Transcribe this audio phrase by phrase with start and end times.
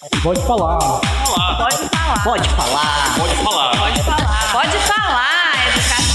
[0.00, 0.78] Pode falar.
[0.78, 0.96] Pode
[1.28, 2.24] falar.
[2.24, 3.18] Pode falar.
[3.18, 3.76] Pode falar.
[3.76, 4.50] Pode falar.
[4.50, 6.10] Pode falar, educação.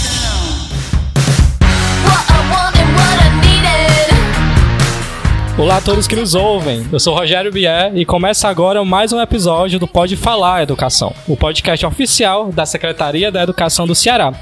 [5.59, 6.83] Olá a todos que nos ouvem.
[6.92, 11.38] Eu sou Rogério Bier e começa agora mais um episódio do Pode Falar Educação, o
[11.38, 14.34] podcast oficial da Secretaria da Educação do Ceará.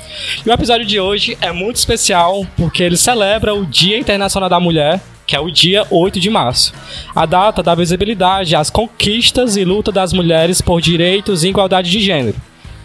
[0.45, 4.61] E o episódio de hoje é muito especial porque ele celebra o Dia Internacional da
[4.61, 5.01] Mulher
[5.33, 6.71] que é o dia 8 de março.
[7.15, 11.99] A data dá visibilidade às conquistas e luta das mulheres por direitos e igualdade de
[11.99, 12.37] gênero.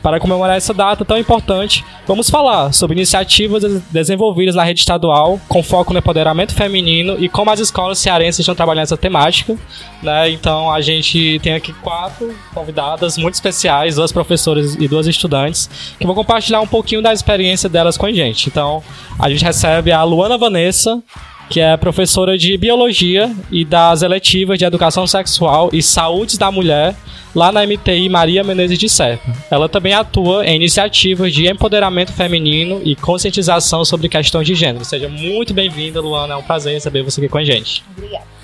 [0.02, 5.38] Para comemorar essa data tão importante, vamos falar sobre iniciativas des- desenvolvidas na rede estadual
[5.48, 9.54] com foco no empoderamento feminino e como as escolas cearenses estão trabalhando essa temática.
[10.02, 10.30] Né?
[10.30, 15.68] Então a gente tem aqui quatro convidadas muito especiais, duas professoras e duas estudantes,
[15.98, 18.48] que vão compartilhar um pouquinho da experiência delas com a gente.
[18.48, 18.82] Então
[19.18, 21.02] a gente recebe a Luana Vanessa,
[21.48, 26.94] que é professora de biologia e das eletivas de educação sexual e saúde da mulher
[27.34, 29.32] lá na MTI Maria Menezes de Serpa.
[29.50, 34.84] Ela também atua em iniciativas de empoderamento feminino e conscientização sobre questões de gênero.
[34.84, 36.34] Seja muito bem-vinda, Luana.
[36.34, 37.84] É um prazer receber você aqui com a gente.
[37.96, 38.37] Obrigada.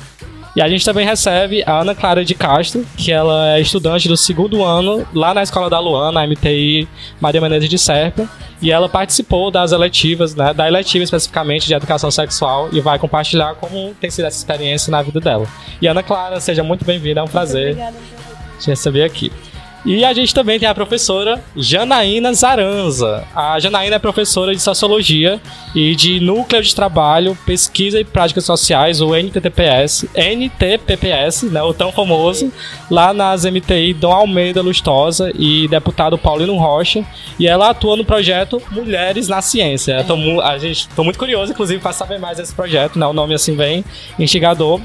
[0.57, 4.17] E a gente também recebe a Ana Clara de Castro, que ela é estudante do
[4.17, 6.89] segundo ano lá na Escola da Luana, na MTI
[7.21, 8.29] Maria Menezes de Serpa,
[8.63, 13.57] e ela participou das eletivas, né, da eletiva especificamente de educação sexual e vai compartilhar
[13.57, 15.47] como tem sido essa experiência na vida dela.
[15.83, 17.97] E Ana Clara, seja muito bem-vinda, é um prazer Obrigada.
[18.61, 19.33] te receber aqui.
[19.87, 23.23] E a gente também tem a professora Janaína Zaranza.
[23.37, 25.39] A Janaína é professora de Sociologia
[25.75, 31.93] e de Núcleo de Trabalho, Pesquisa e Práticas Sociais, o NTTPS, NTPPS, né, o tão
[31.93, 32.51] famoso,
[32.91, 37.05] lá nas MTI Dom Almeida Lustosa e deputado Paulino Rocha.
[37.39, 40.03] E ela atua no projeto Mulheres na Ciência.
[40.17, 43.55] Mu- a gente, muito curioso, inclusive, para saber mais desse projeto, né, o nome assim
[43.55, 43.85] bem
[44.19, 44.81] instigador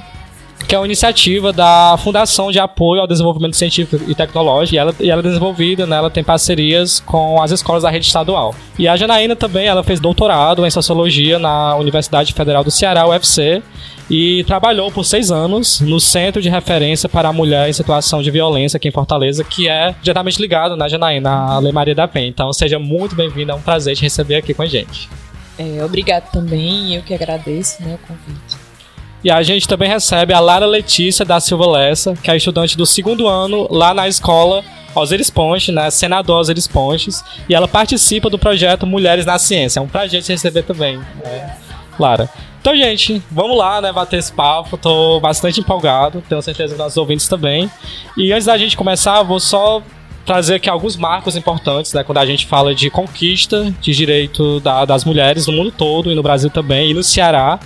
[0.67, 4.95] que é uma iniciativa da Fundação de Apoio ao Desenvolvimento Científico e Tecnológico, e ela,
[4.99, 8.53] e ela é desenvolvida, né, ela tem parcerias com as escolas da rede estadual.
[8.77, 13.61] E a Janaína também, ela fez doutorado em Sociologia na Universidade Federal do Ceará, UFC,
[14.09, 18.31] e trabalhou por seis anos no Centro de Referência para a Mulher em Situação de
[18.31, 22.27] Violência aqui em Fortaleza, que é diretamente ligado, né, Janaína, à Lei Maria da Penha.
[22.27, 25.07] Então, seja muito bem-vinda, é um prazer te receber aqui com a gente.
[25.59, 28.48] É, obrigado também, eu que agradeço né, o convite.
[29.23, 32.85] E a gente também recebe a Lara Letícia da Silva Lessa, que é estudante do
[32.85, 34.63] segundo ano lá na escola
[34.95, 35.89] Osiris Ponte, né?
[35.89, 37.23] Senador Osiris Pontes.
[37.47, 39.79] E ela participa do projeto Mulheres na Ciência.
[39.79, 41.57] É um prazer te receber também, né,
[41.99, 42.29] Lara.
[42.61, 43.91] Então, gente, vamos lá, né?
[43.91, 44.77] Bater esse papo.
[44.77, 46.21] Tô bastante empolgado.
[46.27, 47.71] Tenho certeza que nossos ouvintes também.
[48.17, 49.81] E antes da gente começar, vou só
[50.29, 52.03] trazer aqui alguns marcos importantes, né?
[52.03, 56.13] Quando a gente fala de conquista de direito da- das mulheres no mundo todo e
[56.15, 57.59] no Brasil também, e no Ceará.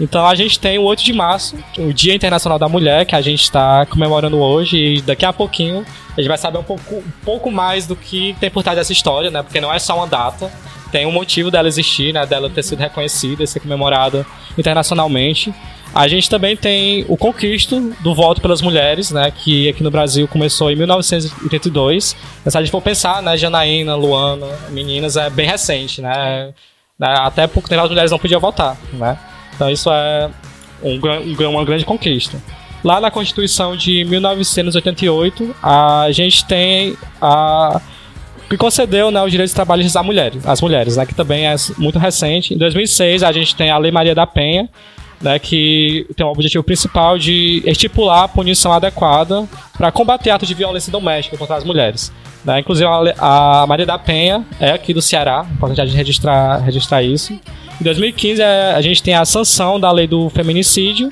[0.00, 3.20] Então a gente tem o 8 de março, o Dia Internacional da Mulher, que a
[3.20, 5.86] gente está comemorando hoje, e daqui a pouquinho
[6.16, 8.92] a gente vai saber um pouco, um pouco mais do que tem por trás dessa
[8.92, 9.40] história, né?
[9.44, 10.50] Porque não é só uma data,
[10.90, 12.26] tem um motivo dela existir, né?
[12.26, 14.26] Dela ter sido reconhecida e ser comemorada
[14.58, 15.54] internacionalmente.
[15.94, 19.30] A gente também tem o conquisto do voto pelas mulheres, né?
[19.30, 22.16] Que aqui no Brasil começou em 1982.
[22.44, 23.36] Mas se a gente for pensar, né?
[23.36, 26.52] Janaína, Luana, meninas, é bem recente, né?
[26.98, 29.18] Né, Até pouco tempo as mulheres não podiam votar, né?
[29.54, 30.30] Então isso é
[30.82, 32.40] um um uma grande conquista.
[32.84, 37.80] Lá na Constituição de 1988, a gente tem a
[38.48, 41.98] que concedeu né, os direitos trabalhistas às mulheres, às mulheres né, que também é muito
[41.98, 42.54] recente.
[42.54, 44.70] Em 2006, a gente tem a Lei Maria da Penha,
[45.20, 49.46] né, que tem o objetivo principal de estipular a punição adequada
[49.76, 52.12] para combater atos de violência doméstica contra as mulheres.
[52.44, 52.60] né.
[52.60, 57.32] Inclusive, a Maria da Penha é aqui do Ceará, importante a gente registrar, registrar isso.
[57.80, 61.10] Em 2015, é, a gente tem a sanção da lei do feminicídio.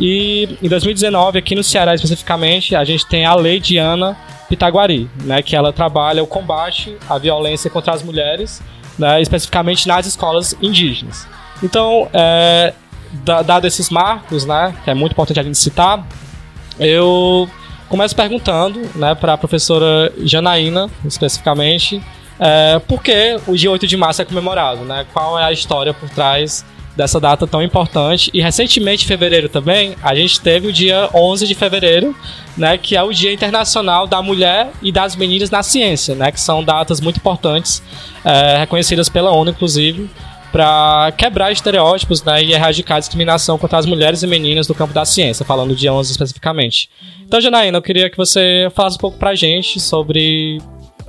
[0.00, 4.16] E em 2019, aqui no Ceará especificamente, a gente tem a lei de Ana
[4.48, 8.62] Pitaguari, né, que ela trabalha o combate à violência contra as mulheres,
[8.98, 11.26] né, especificamente nas escolas indígenas.
[11.62, 12.72] Então, é,
[13.12, 16.06] dado esses marcos, né, que é muito importante a gente citar,
[16.78, 17.48] eu
[17.88, 22.02] começo perguntando né, para a professora Janaína, especificamente,
[22.38, 24.84] é, por que o dia 8 de março é comemorado?
[24.84, 25.06] Né?
[25.12, 26.64] Qual é a história por trás
[26.96, 28.30] dessa data tão importante?
[28.32, 32.14] E recentemente, em fevereiro também, a gente teve o dia 11 de fevereiro,
[32.56, 36.40] né, que é o Dia Internacional da Mulher e das Meninas na Ciência, né, que
[36.40, 37.82] são datas muito importantes,
[38.24, 40.10] é, reconhecidas pela ONU, inclusive,
[40.52, 44.94] para quebrar estereótipos né, e erradicar a discriminação contra as mulheres e meninas do campo
[44.94, 46.88] da ciência, falando de 11 especificamente.
[47.24, 50.58] Então, Janaína, eu queria que você falasse um pouco pra gente sobre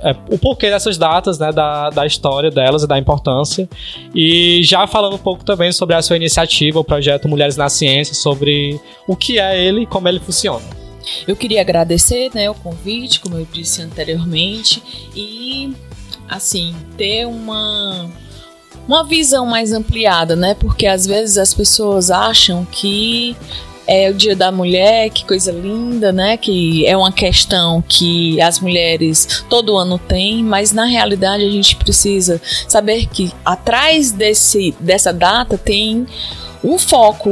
[0.02, 3.68] é, o porquê dessas datas, né, da, da história delas e da importância.
[4.14, 8.14] E já falando um pouco também sobre a sua iniciativa, o projeto Mulheres na Ciência,
[8.14, 10.64] sobre o que é ele e como ele funciona.
[11.26, 14.82] eu queria agradecer, né, o convite, como eu disse anteriormente,
[15.14, 15.72] e
[16.28, 18.08] assim, ter uma
[18.90, 20.56] uma visão mais ampliada, né?
[20.58, 23.36] Porque às vezes as pessoas acham que
[23.86, 26.36] é o Dia da Mulher, que coisa linda, né?
[26.36, 31.76] Que é uma questão que as mulheres todo ano têm, mas na realidade a gente
[31.76, 36.04] precisa saber que atrás desse, dessa data tem
[36.62, 37.30] um foco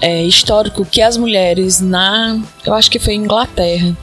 [0.00, 3.96] é, histórico que as mulheres na, eu acho que foi Inglaterra,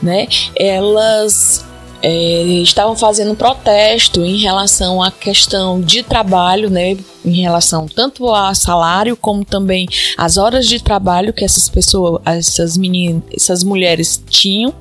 [0.00, 0.28] né?
[0.54, 1.66] Elas
[2.02, 6.96] é, estavam fazendo protesto em relação à questão de trabalho, né?
[7.24, 12.76] Em relação tanto a salário como também as horas de trabalho que essas pessoas, essas
[12.76, 14.72] meninas, essas mulheres tinham.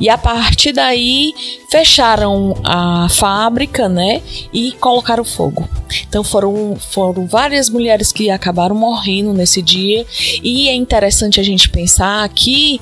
[0.00, 1.32] E a partir daí
[1.70, 4.22] fecharam a fábrica, né?
[4.52, 5.68] E colocaram fogo.
[6.08, 10.04] Então foram, foram várias mulheres que acabaram morrendo nesse dia.
[10.42, 12.80] E é interessante a gente pensar que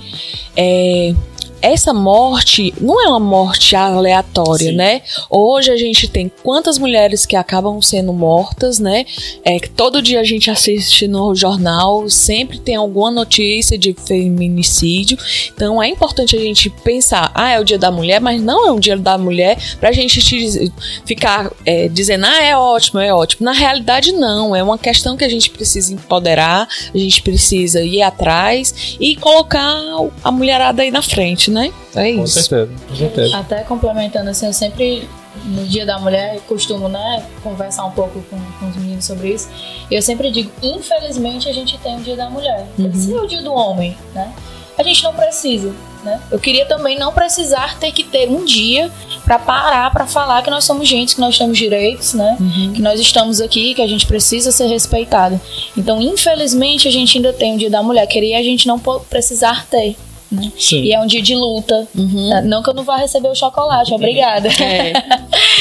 [0.56, 1.14] é,
[1.62, 4.76] essa morte não é uma morte aleatória, Sim.
[4.76, 5.02] né?
[5.30, 9.06] Hoje a gente tem quantas mulheres que acabam sendo mortas, né?
[9.44, 15.16] É que todo dia a gente assiste no jornal, sempre tem alguma notícia de feminicídio.
[15.54, 18.72] Então é importante a gente pensar, ah, é o dia da mulher, mas não é
[18.72, 20.72] um dia da mulher pra gente te-
[21.06, 23.44] ficar é, dizendo, ah, é ótimo, é ótimo.
[23.44, 24.54] Na realidade, não.
[24.56, 29.62] É uma questão que a gente precisa empoderar, a gente precisa ir atrás e colocar
[30.24, 31.72] a mulherada aí na frente, né?
[31.94, 32.42] É Com isso.
[32.42, 33.36] certeza, com certeza.
[33.36, 35.08] Até complementando assim, eu sempre
[35.44, 39.48] no Dia da Mulher costumo, né, conversar um pouco com, com os meninos sobre isso.
[39.90, 42.66] E eu sempre digo, infelizmente a gente tem o Dia da Mulher.
[42.78, 44.32] Esse é o Dia do Homem, né?
[44.76, 45.72] A gente não precisa,
[46.02, 46.20] né?
[46.30, 48.90] Eu queria também não precisar ter que ter um dia
[49.24, 52.36] pra parar pra falar que nós somos gente, que nós temos direitos, né?
[52.40, 52.72] Uhum.
[52.72, 55.40] Que nós estamos aqui, que a gente precisa ser respeitado.
[55.76, 58.06] Então, infelizmente, a gente ainda tem o Dia da Mulher.
[58.06, 59.94] Queria a gente não precisar ter.
[60.32, 60.50] Né?
[60.72, 61.86] E é um dia de luta.
[61.94, 62.30] Uhum.
[62.30, 62.40] Tá?
[62.40, 64.48] Não que eu não vá receber o chocolate, obrigada.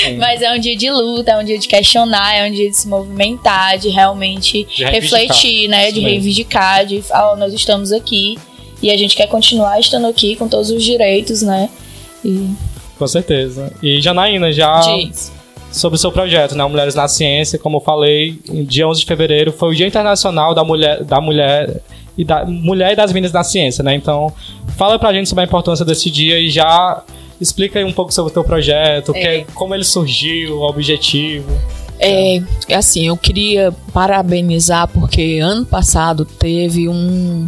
[0.04, 0.14] É.
[0.18, 2.76] Mas é um dia de luta, é um dia de questionar, é um dia de
[2.76, 5.92] se movimentar, de realmente De refletir, né?
[5.92, 6.08] De mesmo.
[6.10, 8.38] reivindicar, de falar, ó, nós estamos aqui
[8.82, 11.70] e a gente quer continuar estando aqui com todos os direitos, né?
[12.24, 12.50] E
[12.98, 13.72] Com certeza.
[13.84, 15.32] E Janaína, já Diz.
[15.72, 16.64] sobre o seu projeto, né?
[16.66, 20.64] Mulheres na Ciência, como eu falei, dia 11 de fevereiro foi o Dia Internacional da
[20.64, 21.82] Mulher, da mulher
[22.22, 23.96] e da mulher e das meninas na ciência, né?
[23.96, 24.32] Então,
[24.78, 27.02] fala pra gente sobre a importância desse dia e já
[27.40, 30.62] explica aí um pouco sobre o teu projeto, o que é- como ele surgiu, o
[30.70, 31.50] objetivo.
[32.00, 32.42] É,
[32.76, 37.48] assim, eu queria parabenizar porque ano passado teve um,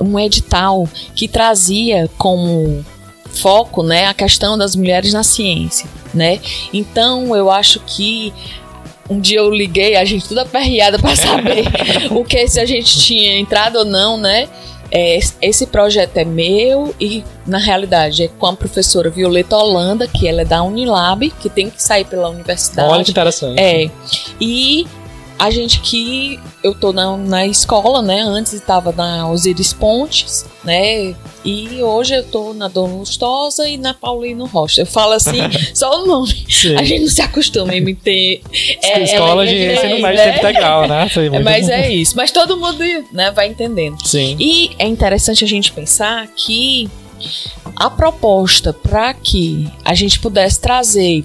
[0.00, 2.84] um edital que trazia como
[3.32, 6.40] foco, né, a questão das mulheres na ciência, né?
[6.72, 8.32] Então, eu acho que
[9.08, 11.64] um dia eu liguei, a gente tudo aperreada para saber
[12.10, 14.48] o que se a gente tinha entrado ou não, né?
[14.90, 20.26] É, esse projeto é meu e, na realidade, é com a professora Violeta Holanda, que
[20.26, 22.90] ela é da Unilab, que tem que sair pela universidade.
[22.90, 23.60] Olha que interessante.
[23.60, 23.90] É.
[24.40, 24.86] E
[25.38, 28.20] a gente que eu tô na, na escola, né?
[28.20, 31.14] Antes estava na Osiris Pontes, né?
[31.44, 34.82] E hoje eu tô na Dona Lustosa e na Paulino Rocha.
[34.82, 35.38] Eu falo assim,
[35.72, 36.46] só o nome.
[36.48, 36.76] Sim.
[36.76, 38.42] A gente não se acostuma em me ter.
[38.82, 40.32] é, Escola de é ensino médio né?
[40.32, 41.08] tempo integral, né?
[41.14, 42.16] É, muito mas é isso.
[42.16, 42.82] Mas todo mundo
[43.12, 43.96] né, vai entendendo.
[44.06, 44.36] Sim.
[44.38, 46.88] E é interessante a gente pensar que
[47.76, 51.24] a proposta para que a gente pudesse trazer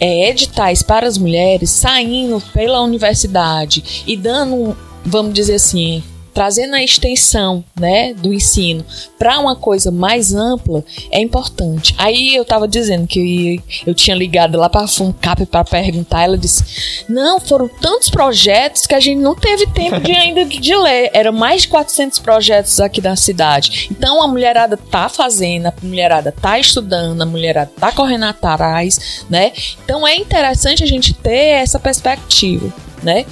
[0.00, 6.02] é, editais para as mulheres saindo pela universidade e dando, vamos dizer assim,
[6.38, 8.84] trazendo a extensão né, do ensino
[9.18, 11.96] para uma coisa mais ampla é importante.
[11.98, 16.38] Aí eu estava dizendo que eu tinha ligado lá para a FUNCAP para perguntar, ela
[16.38, 21.10] disse: Não, foram tantos projetos que a gente não teve tempo de ainda de ler.
[21.12, 23.88] Eram mais de 400 projetos aqui da cidade.
[23.90, 29.52] Então a mulherada tá fazendo, a mulherada tá estudando, a mulherada tá correndo atrás, né?
[29.84, 33.26] Então é interessante a gente ter essa perspectiva, né?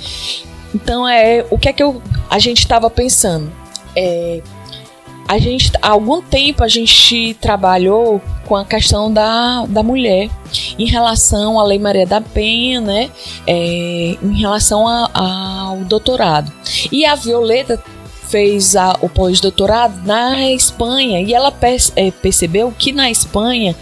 [0.77, 3.51] Então é o que é que eu, a gente estava pensando.
[3.97, 4.43] É,
[5.27, 10.29] a gente há algum tempo a gente trabalhou com a questão da, da mulher
[10.79, 13.11] em relação à Lei Maria da Penha, né?
[13.47, 16.53] É, em relação a- ao doutorado.
[16.93, 17.83] E a Violeta
[18.29, 23.75] fez a- o pós-doutorado na Espanha e ela pers- é, percebeu que na Espanha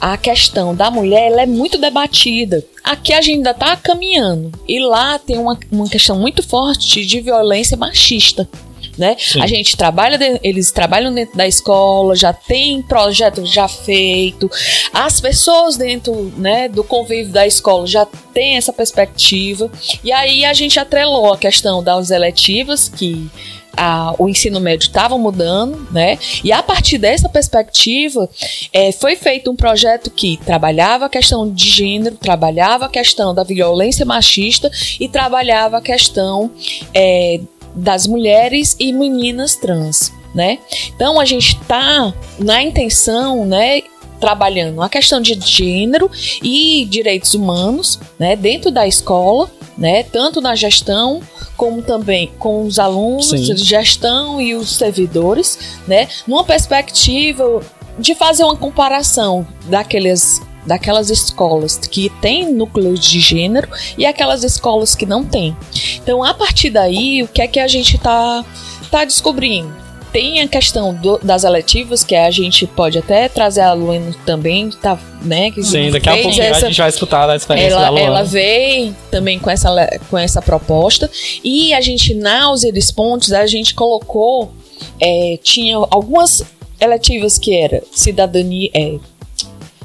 [0.00, 2.64] a questão da mulher é muito debatida.
[2.82, 7.20] Aqui a gente ainda está caminhando e lá tem uma, uma questão muito forte de
[7.20, 8.48] violência machista.
[8.96, 9.16] Né?
[9.40, 14.48] A gente trabalha, eles trabalham dentro da escola, já tem projeto já feito,
[14.92, 19.68] as pessoas dentro né, do convívio da escola já tem essa perspectiva,
[20.04, 23.28] e aí a gente atrelou a questão das eletivas, que
[23.76, 26.18] a- o ensino médio estava mudando, né?
[26.42, 28.28] E a partir dessa perspectiva,
[28.72, 33.42] é, foi feito um projeto que trabalhava a questão de gênero, trabalhava a questão da
[33.42, 36.50] violência machista e trabalhava a questão
[36.94, 37.40] é,
[37.74, 40.58] das mulheres e meninas trans, né?
[40.94, 43.80] Então a gente está na intenção, né?
[44.20, 46.10] Trabalhando a questão de gênero
[46.42, 48.36] e direitos humanos, né?
[48.36, 50.02] Dentro da escola, né?
[50.04, 51.20] Tanto na gestão
[51.56, 53.54] como também com os alunos, Sim.
[53.54, 56.08] de gestão e os servidores, né?
[56.26, 57.62] Numa perspectiva
[57.98, 63.68] de fazer uma comparação daqueles daquelas escolas que têm núcleos de gênero
[63.98, 65.54] e aquelas escolas que não têm.
[65.96, 68.42] Então, a partir daí, o que é que a gente tá
[68.90, 69.83] tá descobrindo?
[70.14, 74.70] Tem a questão do- das eletivas, que a gente pode até trazer a Luana também,
[74.70, 75.50] tá, né?
[75.50, 78.06] Que Sim, daqui a pouco essa- a gente vai escutar a experiência da ela, Luana.
[78.06, 79.68] ela veio também com essa,
[80.08, 81.10] com essa proposta
[81.42, 84.52] e a gente na Osiris Pontes a gente colocou
[85.00, 86.44] é, tinha algumas
[86.80, 88.94] eletivas que era cidadania é,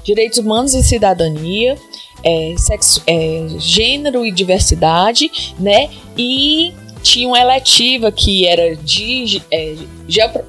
[0.04, 1.76] direitos humanos e cidadania
[2.24, 9.76] é, sexo, é, gênero e diversidade né e tinha uma eletiva que era de é,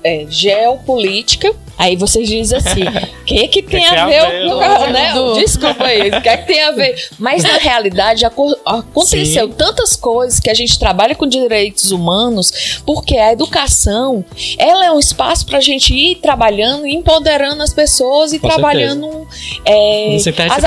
[0.05, 2.83] é, geopolítica aí vocês dizem assim
[3.23, 4.87] o que que tem que a tem ver, a ver, com- Luana?
[4.89, 5.13] né?
[5.41, 7.09] Desculpa aí, o que é que tem a ver?
[7.19, 9.55] Mas na realidade aco- aconteceu Sim.
[9.57, 14.23] tantas coisas que a gente trabalha com direitos humanos, porque a educação
[14.59, 18.49] ela é um espaço para a gente ir trabalhando, e empoderando as pessoas e Com
[18.49, 19.27] trabalhando
[19.65, 20.67] é, as disciplinaridade,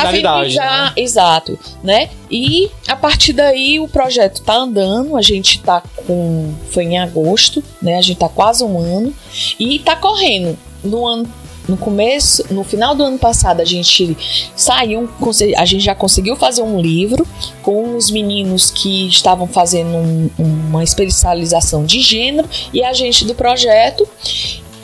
[0.59, 2.09] afinidades, exato, né?
[2.31, 7.63] E a partir daí o projeto tá andando, a gente tá com foi em agosto,
[7.82, 7.98] né?
[7.98, 9.13] A gente tá quase um ano
[9.60, 10.58] e tá correndo.
[10.84, 11.27] No ano
[11.68, 14.18] no começo, no final do ano passado, a gente
[14.53, 15.10] saiu,
[15.58, 17.25] a gente já conseguiu fazer um livro
[17.62, 23.34] com os meninos que estavam fazendo um- uma especialização de gênero e a gente do
[23.34, 24.06] projeto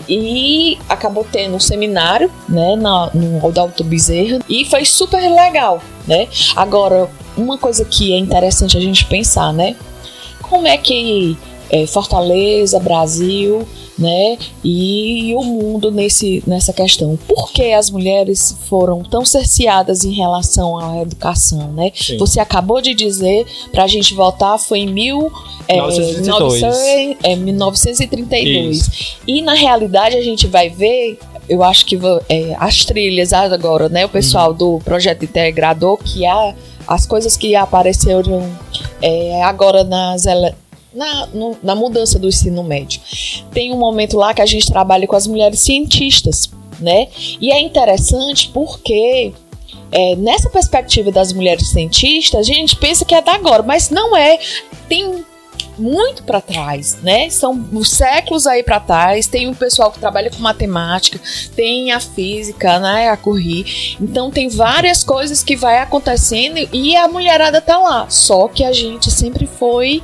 [0.07, 6.27] e acabou tendo um seminário, né, na, no Adalto Bezerra e foi super legal, né?
[6.55, 9.75] Agora, uma coisa que é interessante a gente pensar, né?
[10.49, 11.37] Como é que
[11.69, 17.17] é, Fortaleza, Brasil, né, e o mundo nesse, nessa questão?
[17.27, 21.91] Por que as mulheres foram tão cerceadas em relação à educação, né?
[21.93, 22.17] Sim.
[22.17, 25.31] Você acabou de dizer para a gente votar foi em mil,
[25.67, 26.61] é, 1932.
[26.61, 29.17] 900, é, 1932.
[29.27, 31.97] E na realidade a gente vai ver, eu acho que
[32.29, 34.05] é, as trilhas agora, né?
[34.05, 36.53] O pessoal do projeto integrador, que há
[36.87, 38.49] as coisas que apareceram
[39.01, 40.53] é, agora nas ele-
[40.93, 42.99] na, no- na mudança do ensino médio.
[43.51, 47.07] Tem um momento lá que a gente trabalha com as mulheres cientistas, né?
[47.39, 49.31] E é interessante porque
[49.91, 54.15] é, nessa perspectiva das mulheres cientistas, a gente pensa que é da agora, mas não
[54.15, 54.39] é.
[54.87, 55.23] Tem
[55.77, 57.29] muito para trás, né?
[57.29, 59.27] São os séculos aí para trás.
[59.27, 61.19] Tem o pessoal que trabalha com matemática,
[61.55, 63.09] tem a física, né?
[63.09, 63.65] A correr.
[63.99, 68.09] Então tem várias coisas que vai acontecendo e a mulherada tá lá.
[68.09, 70.03] Só que a gente sempre foi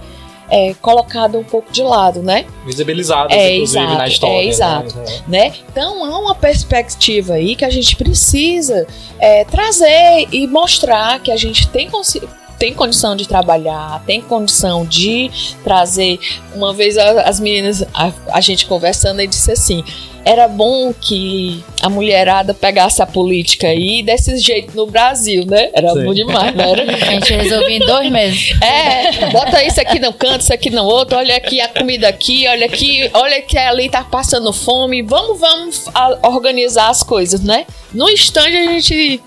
[0.49, 2.45] é, colocada um pouco de lado, né?
[2.65, 4.35] Visibilizadas, É, inclusive, exato, na história.
[4.35, 4.49] é, né?
[4.49, 4.95] exato.
[5.27, 5.53] né?
[5.71, 8.85] Então há uma perspectiva aí que a gente precisa
[9.19, 12.21] é, trazer e mostrar que a gente tem consi-
[12.57, 15.29] tem condição de trabalhar, tem condição de
[15.63, 16.19] trazer.
[16.53, 19.83] Uma vez as meninas, a, a gente conversando, e disse assim:
[20.23, 25.69] era bom que a mulherada pegasse a política aí desse jeito no Brasil, né?
[25.73, 26.03] Era Sim.
[26.03, 26.83] bom demais, não era?
[26.83, 28.53] A gente resolveu em dois meses.
[28.61, 32.47] É, bota isso aqui no canto, isso aqui no outro, olha aqui a comida aqui,
[32.47, 35.03] olha aqui, olha que ali tá passando fome.
[35.03, 37.65] Vamos, vamos a- organizar as coisas, né?
[37.93, 39.21] No instante a gente.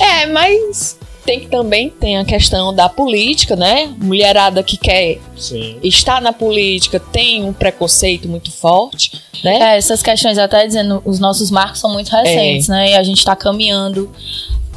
[0.00, 0.98] É, mas
[1.28, 3.94] tem que também tem a questão da política, né?
[3.98, 5.78] Mulherada que quer Sim.
[5.82, 9.12] estar na política tem um preconceito muito forte,
[9.44, 9.74] né?
[9.74, 12.92] É, essas questões, até dizendo, os nossos marcos são muito recentes, né?
[12.92, 14.10] E a gente tá caminhando.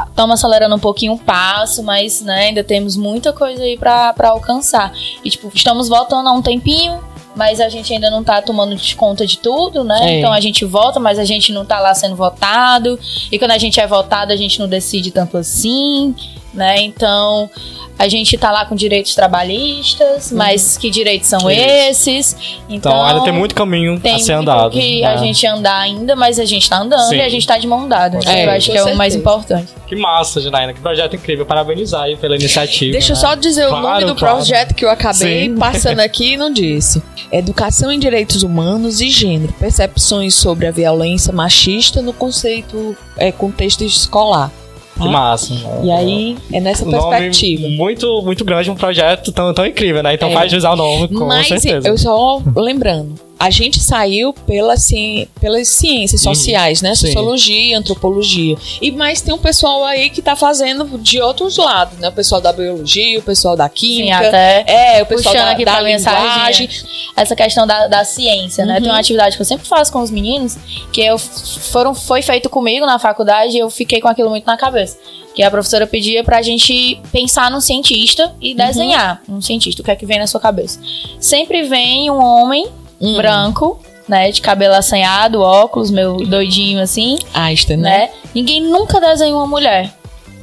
[0.09, 4.31] Estamos acelerando um pouquinho o passo, mas né, ainda temos muita coisa aí pra, pra
[4.31, 4.91] alcançar.
[5.23, 6.99] E, tipo, estamos voltando há um tempinho,
[7.35, 9.99] mas a gente ainda não tá tomando de conta de tudo, né?
[10.01, 10.19] É.
[10.19, 12.99] Então a gente vota, mas a gente não tá lá sendo votado.
[13.31, 16.13] E quando a gente é votado, a gente não decide tanto assim,
[16.53, 16.81] né?
[16.81, 17.49] Então
[17.97, 21.61] a gente tá lá com direitos trabalhistas, mas que direitos são Isso.
[21.61, 22.37] esses?
[22.67, 24.71] Então, ainda tem muito caminho tem a ser muito andado.
[24.71, 25.07] que né?
[25.07, 27.17] a gente andar ainda, mas a gente tá andando Sim.
[27.17, 28.19] e a gente tá de mão dada.
[28.25, 28.45] Né?
[28.45, 29.71] Eu acho que é o mais importante.
[29.85, 30.73] Que massa, Janaína.
[30.73, 31.45] Que projeto incrível.
[31.45, 32.93] Parabenizar aí pela iniciativa.
[32.93, 33.21] Deixa eu né?
[33.21, 34.37] só dizer o Claro, nome do claro.
[34.37, 35.55] projeto que eu acabei Sim.
[35.57, 37.03] passando aqui e não disse.
[37.31, 39.53] Educação em Direitos Humanos e Gênero.
[39.53, 44.51] Percepções sobre a violência machista no conceito, é, contexto escolar.
[44.99, 45.53] Que massa.
[45.83, 47.67] E aí é nessa Um perspectiva.
[47.69, 50.13] muito, muito grande, um projeto tão, tão incrível, né?
[50.13, 50.33] Então É.
[50.33, 51.87] faz jus ao nome, com Mas certeza.
[51.87, 55.27] eu só lembrando, a gente saiu pela ci...
[55.39, 56.89] pelas ciências sociais, né?
[56.89, 56.95] Uhum.
[56.95, 57.07] sim.
[57.07, 58.55] Sociologia, antropologia.
[58.79, 62.09] E mais tem um pessoal aí que tá fazendo de outros lados, né?
[62.09, 64.27] O pessoal da biologia, o pessoal da Sim, química.
[64.27, 66.69] até É, o pessoal da, aqui da linguagem.
[67.15, 68.75] essa questão da, da ciência, né?
[68.75, 68.81] Uhum.
[68.81, 70.55] Tem uma atividade que eu sempre faço com os meninos,
[70.93, 74.55] que eu foram, foi feito comigo na faculdade e eu fiquei com aquilo muito na
[74.55, 74.99] cabeça.
[75.33, 79.81] Que a professora pedia pra gente pensar num cientista e desenhar um cientista.
[79.81, 80.79] O que é que vem na sua cabeça?
[81.19, 82.67] Sempre vem um homem
[83.01, 83.17] Hum.
[83.17, 84.31] branco, né?
[84.31, 87.89] De cabelo assanhado, óculos, meu doidinho assim, Einstein, né?
[87.89, 88.09] né?
[88.33, 89.91] Ninguém nunca desenhou uma mulher.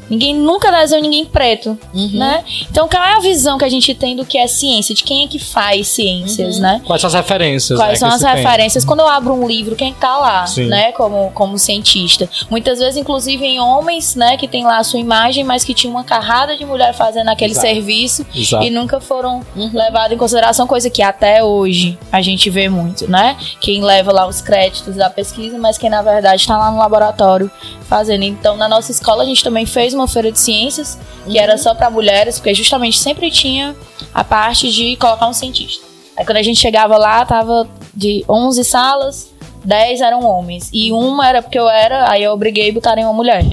[0.08, 2.10] Ninguém nunca desenhou ninguém preto, Uhum.
[2.14, 2.44] né?
[2.70, 4.94] Então, qual é a visão que a gente tem do que é ciência?
[4.94, 6.62] De quem é que faz ciências, Uhum.
[6.62, 6.82] né?
[6.86, 7.78] Quais são as referências?
[7.78, 8.34] Quais né, são as se tem?
[8.36, 8.84] referências?
[8.84, 10.66] Quando eu abro um livro, quem tá lá, Sim.
[10.66, 10.92] né?
[10.92, 12.28] Como, como cientista.
[12.50, 14.36] Muitas vezes, inclusive, em homens, né?
[14.36, 17.52] Que tem lá a sua imagem, mas que tinha uma carrada de mulher fazendo aquele
[17.52, 17.66] Exato.
[17.66, 18.64] serviço Exato.
[18.64, 23.36] e nunca foram levados em consideração, coisa que até hoje a gente vê muito, né?
[23.60, 27.50] Quem leva lá os créditos da pesquisa, mas quem na verdade está lá no laboratório
[27.88, 28.22] fazendo.
[28.22, 31.74] Então, na nossa escola, a gente também fez uma feira de ciências, que era só
[31.74, 33.76] para mulheres, porque justamente sempre tinha
[34.14, 35.86] a parte de colocar um cientista.
[36.16, 39.30] Aí quando a gente chegava lá, tava de 11 salas,
[39.64, 40.70] 10 eram homens.
[40.72, 43.44] E uma era porque eu era, aí eu obriguei a botarem uma mulher.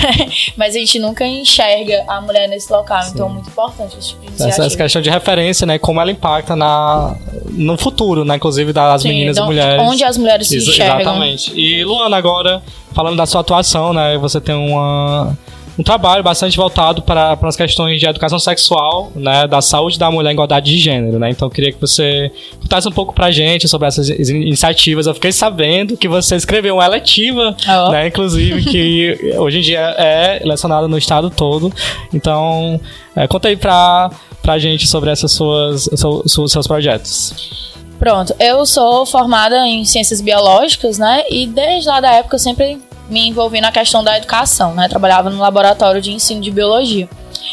[0.56, 4.22] Mas a gente nunca enxerga a mulher nesse local, então é muito importante esse tipo
[4.22, 5.78] de Essa, essa questão de referência, né?
[5.78, 7.16] Como ela impacta na,
[7.50, 8.36] no futuro, né?
[8.36, 9.82] Inclusive das Sim, meninas então, e mulheres.
[9.82, 11.00] Onde as mulheres se Ex- enxergam.
[11.00, 11.52] Exatamente.
[11.58, 14.16] E Luana, agora, falando da sua atuação, né?
[14.18, 15.36] Você tem uma,
[15.78, 19.46] um trabalho bastante voltado para, para as questões de educação sexual, né?
[19.48, 21.30] Da saúde da mulher e igualdade de gênero, né?
[21.30, 25.06] Então eu queria que você contasse um pouco pra gente sobre essas in- iniciativas.
[25.06, 27.90] Eu fiquei sabendo que você escreveu uma eletiva, Ó.
[27.90, 28.06] né?
[28.06, 31.72] Inclusive, que hoje em dia é lecionada no estado todo.
[32.12, 32.80] Então,
[33.16, 34.10] é, conta aí pra,
[34.42, 37.74] pra gente sobre essas suas, seu- seus, seus projetos.
[37.98, 41.24] Pronto, eu sou formada em ciências biológicas, né?
[41.30, 44.88] E desde lá da época eu sempre me envolvi na questão da educação, né?
[44.88, 47.08] Trabalhava no laboratório de ensino de biologia.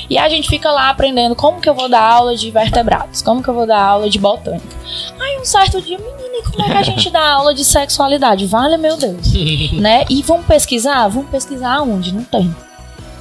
[0.09, 3.41] E a gente fica lá aprendendo como que eu vou dar aula de vertebrados, como
[3.43, 4.65] que eu vou dar aula de botânica.
[5.19, 8.45] Aí um certo dia, menina, e como é que a gente dá aula de sexualidade?
[8.45, 9.33] Vale, meu Deus.
[9.73, 10.05] né?
[10.09, 11.07] E vamos pesquisar?
[11.07, 12.13] Vamos pesquisar aonde?
[12.13, 12.53] Não tem.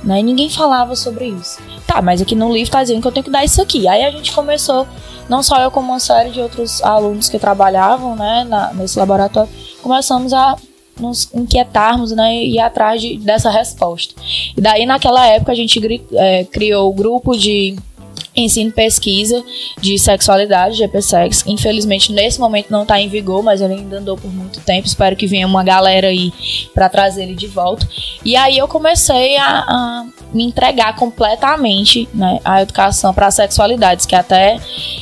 [0.02, 0.20] Né?
[0.20, 1.61] E ninguém falava sobre isso.
[1.87, 3.87] Tá, mas aqui no livro tá dizendo que eu tenho que dar isso aqui.
[3.87, 4.87] Aí a gente começou,
[5.28, 9.50] não só eu, como uma série de outros alunos que trabalhavam né, na- nesse laboratório,
[9.83, 10.57] começamos a
[11.00, 14.14] nos inquietarmos né, e ir atrás de- dessa resposta.
[14.56, 15.80] E daí, naquela época, a gente
[16.12, 17.76] eh, criou o grupo de
[18.37, 19.42] ensino pesquisa
[19.80, 21.44] de sexualidade, GPSEX.
[21.46, 24.87] Infelizmente, nesse momento não está em vigor, mas ele ainda andou por muito tempo.
[24.87, 26.33] Espero que venha uma galera aí
[26.74, 27.88] para trazer ele de volta.
[28.24, 34.14] E aí eu comecei a, a me entregar completamente né, à educação para sexualidades, que
[34.14, 34.59] até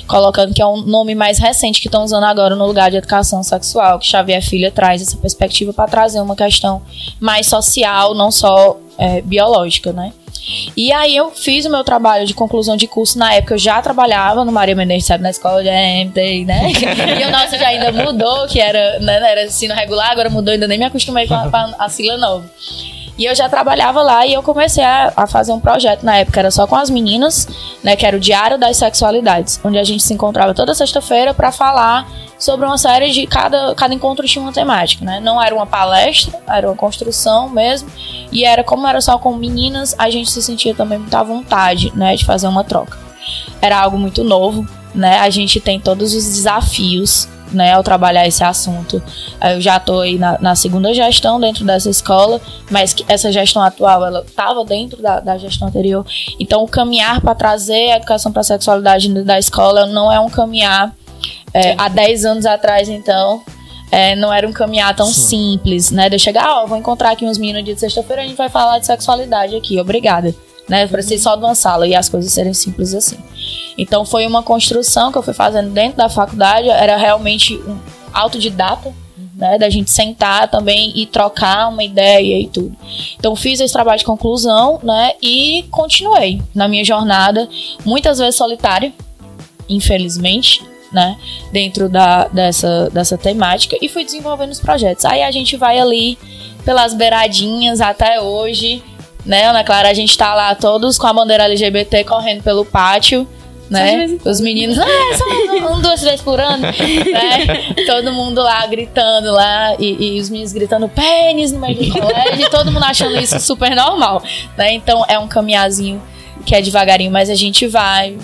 [0.07, 3.43] colocando que é um nome mais recente que estão usando agora no lugar de educação
[3.43, 6.83] sexual, que Xavier Filha traz essa perspectiva para trazer uma questão
[7.21, 10.13] mais social, não só é, biológica, né?
[10.77, 13.19] E aí eu fiz o meu trabalho de conclusão de curso.
[13.19, 16.71] Na época eu já trabalhava no Maria Mendes, sabe, na escola de MT, né?
[17.21, 20.67] e o nosso já ainda mudou, que era, né, era ensino regular, agora mudou, ainda
[20.67, 22.51] nem me acostumei com a, a sigla nova.
[23.19, 26.05] E eu já trabalhava lá e eu comecei a, a fazer um projeto.
[26.05, 27.49] Na época era só com as meninas,
[27.83, 27.97] né?
[27.97, 32.09] Que era o Diário das Sexualidades, onde a gente se encontrava toda sexta-feira para falar
[32.39, 33.27] sobre uma série de.
[33.27, 35.19] Cada, cada encontro tinha uma temática, né?
[35.19, 37.91] Não era uma palestra, era uma construção mesmo.
[38.31, 41.93] E era como era só com meninas, a gente se sentia também muito à vontade,
[41.97, 42.15] né?
[42.15, 42.97] De fazer uma troca.
[43.61, 44.65] Era algo muito novo,
[44.99, 45.21] né?
[45.21, 49.03] A gente tem todos os desafios né, ao trabalhar esse assunto.
[49.43, 53.63] Eu já estou aí na, na, segunda gestão dentro dessa escola, mas que essa gestão
[53.63, 56.05] atual ela estava dentro da, da, gestão anterior.
[56.39, 60.29] Então, o caminhar para trazer a educação para a sexualidade da escola não é um
[60.29, 60.95] caminhar
[61.55, 63.43] é, há 10 anos atrás, então.
[63.91, 65.57] É, não era um caminhar tão Sim.
[65.57, 66.11] simples, né?
[66.11, 68.51] De eu chegar, ó, oh, vou encontrar aqui uns meninos de sexta-feira, a gente vai
[68.51, 70.35] falar de sexualidade aqui, obrigada.
[70.69, 70.85] Né?
[70.85, 73.17] Eu só de uma sala e as coisas serem simples assim.
[73.77, 77.79] Então foi uma construção que eu fui fazendo dentro da faculdade, era realmente um
[78.13, 78.93] autodidata,
[79.35, 82.77] né, da gente sentar também e trocar uma ideia e tudo.
[83.17, 87.49] Então fiz esse trabalho de conclusão, né, e continuei na minha jornada,
[87.85, 88.93] muitas vezes solitária,
[89.69, 90.61] infelizmente,
[90.93, 91.17] né,
[91.53, 95.05] dentro da, dessa, dessa temática e fui desenvolvendo os projetos.
[95.05, 96.19] Aí a gente vai ali
[96.65, 98.83] pelas beiradinhas até hoje,
[99.29, 103.29] né, Ana Clara, a gente tá lá todos com a bandeira LGBT correndo pelo pátio,
[103.69, 104.19] né?
[104.25, 104.87] Os meninos, ah,
[105.19, 107.75] só um, um, duas vezes por ano, né?
[107.87, 112.41] Todo mundo lá gritando lá e, e os meninos gritando pênis no meio do colégio,
[112.41, 114.23] e todo mundo achando isso super normal,
[114.57, 114.73] né?
[114.73, 116.03] Então é um caminhazinho
[116.47, 118.17] que é devagarinho, mas a gente vai,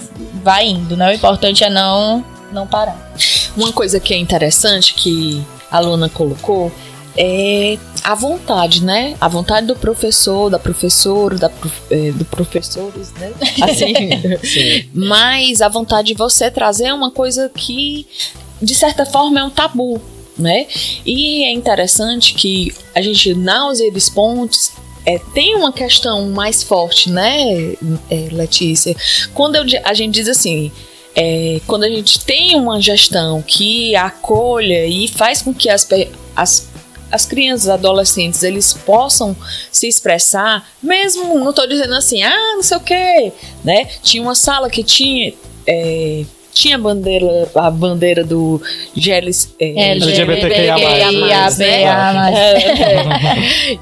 [0.42, 1.10] vai indo, né?
[1.10, 2.96] O importante é não, não parar.
[3.54, 6.72] Uma coisa que é interessante que a Luna colocou
[7.16, 9.16] é a vontade, né?
[9.20, 13.32] A vontade do professor, da professora, da prof, é, do professores, né?
[13.62, 14.88] Assim.
[14.92, 18.06] Mas a vontade de você trazer uma coisa que,
[18.60, 20.00] de certa forma, é um tabu,
[20.36, 20.66] né?
[21.06, 24.72] E é interessante que a gente, na Osiris Pontes,
[25.06, 27.74] é, tem uma questão mais forte, né,
[28.10, 28.96] é, Letícia?
[29.34, 30.72] Quando eu, a gente diz assim,
[31.14, 35.86] é, quando a gente tem uma gestão que acolha e faz com que as,
[36.34, 36.68] as,
[37.14, 39.36] as crianças, adolescentes, eles possam
[39.70, 43.86] se expressar, mesmo, não estou dizendo assim, ah, não sei o quê, né?
[44.02, 45.32] Tinha uma sala que tinha.
[45.64, 48.60] É, tinha a bandeira, a bandeira do
[48.96, 50.76] GLS, é, LGBTQIA+,
[51.58, 51.82] né?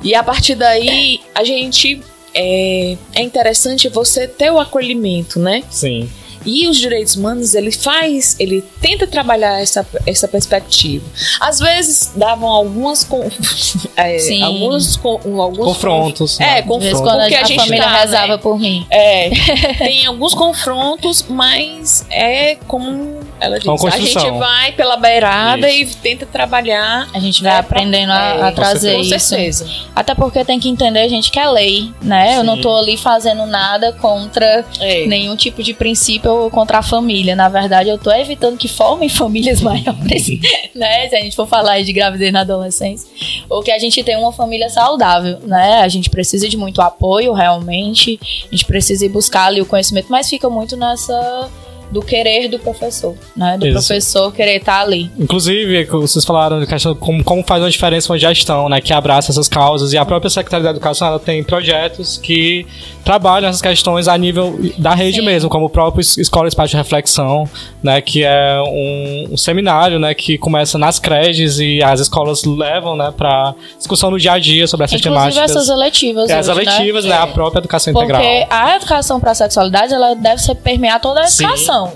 [0.02, 2.00] E a partir daí, a gente...
[2.34, 5.62] É, é interessante você ter o acolhimento, né?
[5.68, 6.08] Sim.
[6.44, 11.04] E os direitos humanos, ele faz, ele tenta trabalhar essa, essa perspectiva.
[11.40, 13.28] Às vezes davam algumas com,
[13.96, 14.42] é, Sim.
[14.42, 16.62] alguns, com, alguns Confrontos, É, né?
[16.62, 17.00] confrontos.
[17.00, 18.38] Quando a, porque a, a gente família tá, rezava né?
[18.38, 18.86] por mim.
[18.90, 19.30] É,
[19.78, 25.92] tem alguns confrontos, mas é como ela Uma a gente vai pela beirada Isso.
[25.92, 27.08] e tenta trabalhar.
[27.12, 29.18] A gente vai né, aprendendo pra- a, a é, trazer com isso.
[29.20, 29.66] certeza.
[29.94, 32.36] Até porque tem que entender, gente, que é lei, né?
[32.38, 32.62] Eu não Sim.
[32.62, 35.06] tô ali fazendo nada contra É.
[35.06, 37.34] nenhum tipo de princípio ou contra a família.
[37.34, 40.26] Na verdade, eu tô evitando que formem famílias maiores,
[40.74, 41.08] né?
[41.08, 43.08] Se a gente for falar aí de gravidez na adolescência.
[43.50, 45.80] Ou que a gente tenha uma família saudável, né?
[45.80, 48.18] A gente precisa de muito apoio, realmente.
[48.22, 51.50] A gente precisa ir buscar ali o conhecimento, mas fica muito nessa
[51.92, 53.56] do querer do professor, né?
[53.58, 53.74] Do Isso.
[53.86, 55.10] professor querer estar ali.
[55.18, 58.92] Inclusive, que vocês falaram de questão como, como faz uma diferença uma gestão, né, que
[58.92, 59.92] abraça essas causas.
[59.92, 62.66] E a própria Secretaria da Educação ela tem projetos que
[63.04, 65.26] trabalham essas questões a nível da rede Sim.
[65.26, 67.48] mesmo, como o próprio Es- Escola Espaço de Reflexão,
[67.82, 72.96] né, que é um, um seminário, né, que começa nas creches e as escolas levam,
[72.96, 75.50] né, para discussão no dia a dia sobre essas Inclusive temáticas.
[75.50, 76.30] essas eletivas.
[76.30, 76.72] É, as hoje, né?
[76.72, 78.46] eletivas, né, a própria educação Porque integral.
[78.50, 81.44] a educação para a sexualidade ela deve ser permear toda a Sim,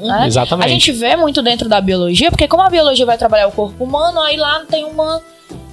[0.01, 0.27] né?
[0.27, 0.67] exatamente.
[0.67, 3.83] A gente vê muito dentro da biologia, porque como a biologia vai trabalhar o corpo
[3.85, 5.21] humano, aí lá tem uma,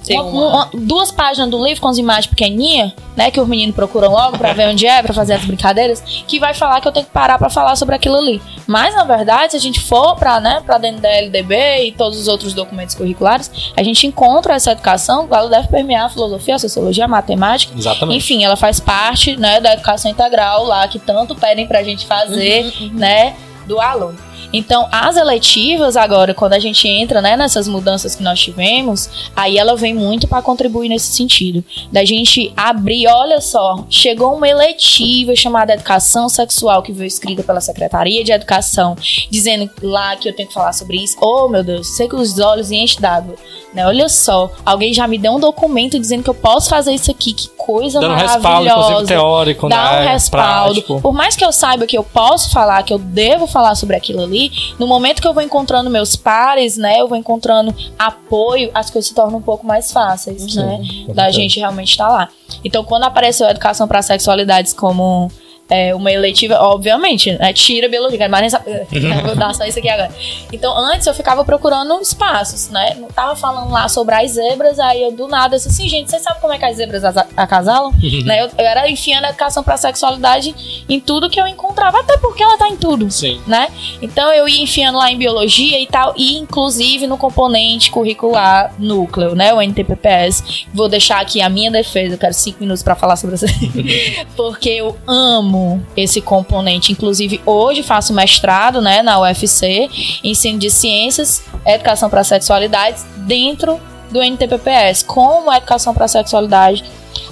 [0.06, 3.74] Tem uma- uma- duas páginas do livro com as imagens pequenininhas, né, que os meninos
[3.74, 6.92] procuram logo pra ver onde é, pra fazer as brincadeiras, que vai falar que eu
[6.92, 8.40] tenho que parar pra falar sobre aquilo ali.
[8.66, 12.20] Mas na verdade, se a gente for pra, né, para dentro da LDB e todos
[12.20, 16.58] os outros documentos curriculares, a gente encontra essa educação, ela deve permear a filosofia, a
[16.58, 18.18] sociologia, a matemática, Exatamente.
[18.18, 22.70] enfim, ela faz parte, né, da educação integral lá que tanto pedem pra gente fazer,
[22.92, 23.34] né,
[23.66, 24.18] do aluno.
[24.52, 29.58] Então, as eletivas agora, quando a gente entra, né, nessas mudanças que nós tivemos, aí
[29.58, 35.34] ela vem muito para contribuir nesse sentido, da gente abrir, olha só, chegou uma eletiva
[35.34, 38.96] chamada Educação Sexual que veio escrita pela Secretaria de Educação,
[39.28, 41.16] dizendo lá que eu tenho que falar sobre isso.
[41.20, 43.34] Oh, meu Deus, seca os olhos e enche d'água.
[43.74, 43.84] Né?
[43.86, 47.32] Olha só, alguém já me deu um documento dizendo que eu posso fazer isso aqui,
[47.32, 50.00] que coisa Dando maravilhosa respaldo, inclusive, teórico, dá né?
[50.00, 50.74] um respaldo.
[50.74, 51.00] prático.
[51.00, 54.22] Por mais que eu saiba que eu posso falar, que eu devo falar sobre aquilo
[54.22, 58.90] ali, no momento que eu vou encontrando meus pares, né, eu vou encontrando apoio, as
[58.90, 62.28] coisas se tornam um pouco mais fáceis, né, com da gente realmente estar lá.
[62.64, 65.30] Então, quando apareceu a educação para sexualidades como
[65.68, 69.78] é, uma eletiva, obviamente, né, tira biologia, mas nem sabe, eu vou dar só isso
[69.78, 70.10] aqui agora.
[70.52, 75.02] Então, antes eu ficava procurando espaços, né, não tava falando lá sobre as zebras, aí
[75.02, 77.26] eu do nada, eu disse assim, gente, vocês sabem como é que as zebras asa-
[77.36, 77.92] acasalam?
[78.24, 82.18] né, eu, eu era enfiando a educação para sexualidade em tudo que eu encontrava, até
[82.18, 83.40] porque ela tá em tudo Sim.
[83.46, 83.68] né?
[84.02, 89.34] Então eu ia enfiando lá em biologia e tal, e inclusive no componente curricular núcleo,
[89.34, 89.52] né?
[89.54, 90.66] O NTPPS.
[90.72, 93.46] Vou deixar aqui a minha defesa, eu quero cinco minutos pra falar sobre isso.
[94.36, 95.53] Porque eu amo
[95.96, 96.92] esse componente.
[96.92, 99.88] Inclusive, hoje faço mestrado, né, na UFC,
[100.22, 105.04] ensino de ciências, educação para sexualidade, dentro do NTPPS.
[105.04, 106.84] Como a educação para sexualidade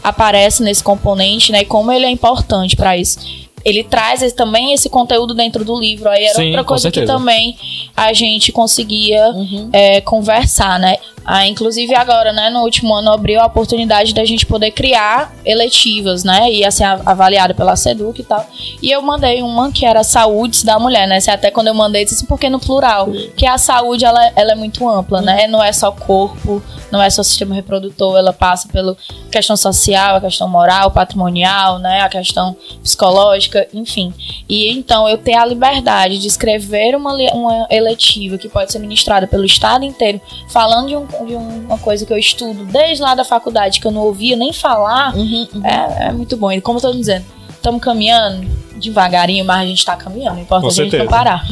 [0.03, 1.63] aparece nesse componente, né?
[1.63, 3.19] E como ele é importante para isso.
[3.65, 6.09] Ele traz esse- também esse conteúdo dentro do livro.
[6.11, 7.57] Aí era Sim, outra coisa que também
[7.97, 9.71] a gente conseguia Uhum.
[9.73, 10.97] é, conversar, né?
[11.25, 16.25] Ah, inclusive agora, né, no último ano abriu a oportunidade da gente poder criar eletivas,
[16.25, 18.47] né, ia ser a- avaliada pela SEDUC e tal.
[18.83, 22.17] E eu mandei uma que era saúde da mulher, né, até quando eu mandei, disse
[22.17, 25.73] assim, porque no plural, que a saúde, ela, ela é muito ampla, né, não é
[25.73, 28.97] só corpo, não é só sistema reprodutor, ela passa pela
[29.31, 34.13] questão social, a questão moral, patrimonial, né, a questão psicológica, enfim.
[34.49, 39.27] E então eu ter a liberdade de escrever uma, uma eletiva que pode ser ministrada
[39.27, 43.15] pelo estado inteiro, falando de, um- de um- uma coisa que eu estudo desde lá
[43.15, 45.15] da faculdade, que eu não ouvia nem falar,
[45.65, 46.51] é, é muito bom.
[46.51, 48.47] E como eu tô dizendo, estamos caminhando
[48.77, 50.35] devagarinho, mas a gente tá caminhando.
[50.37, 51.45] Não importa Com a gente não parar.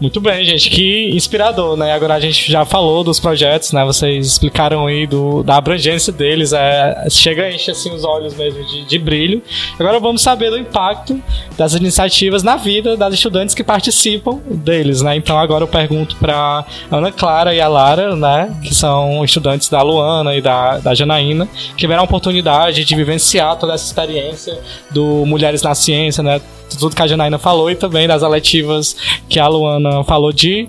[0.00, 0.70] Muito bem, gente.
[0.70, 1.92] Que inspirador, né?
[1.92, 3.84] Agora a gente já falou dos projetos, né?
[3.84, 6.52] Vocês explicaram aí do, da abrangência deles.
[6.52, 9.40] É, chega a encher assim, os olhos mesmo de, de brilho.
[9.78, 11.22] Agora vamos saber do impacto
[11.56, 15.16] das iniciativas na vida das estudantes que participam deles, né?
[15.16, 18.54] Então agora eu pergunto para Ana Clara e a Lara, né?
[18.62, 23.56] Que são estudantes da Luana e da, da Janaína, que tiveram a oportunidade de vivenciar
[23.56, 24.58] toda essa experiência
[24.90, 26.40] do Mulheres na Ciência, né?
[26.78, 28.96] Tudo que a Janaína falou e também das aletivas
[29.28, 30.68] que a Luana falou de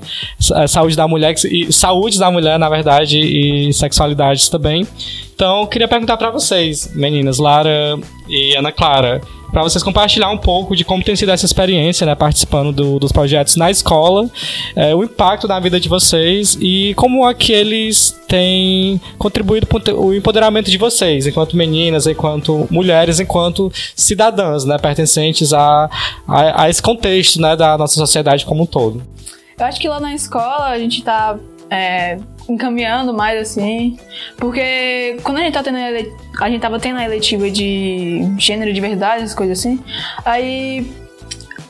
[0.53, 4.87] eh, saúde da mulher e saúde da mulher, na verdade, e sexualidades também.
[5.33, 9.21] Então, queria perguntar pra vocês, meninas, Lara e Ana Clara,
[9.55, 13.13] pra vocês compartilhar um pouco de como tem sido essa experiência, né, participando do- dos
[13.13, 14.29] projetos na escola,
[14.75, 20.69] eh, o impacto na vida de vocês e como aqueles têm contribuído para o empoderamento
[20.69, 25.89] de vocês, enquanto meninas, enquanto mulheres, enquanto cidadãs, né, pertencentes a,
[26.27, 29.01] a, a esse contexto, né, da nossa sociedade como um todo.
[29.57, 31.39] Eu acho que lá na escola a gente tá
[31.69, 32.17] é,
[32.49, 33.97] encaminhando mais assim.
[34.37, 35.77] Porque quando a gente tá tendo
[36.39, 39.79] a, gente tava tendo a eletiva de gênero de verdade, essas coisas assim,
[40.23, 40.91] aí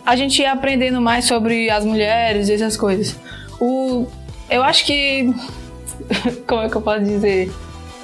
[0.05, 3.19] a gente ia aprendendo mais sobre as mulheres e essas coisas.
[3.59, 4.07] O,
[4.49, 5.33] eu acho que.
[6.45, 7.51] Como é que eu posso dizer?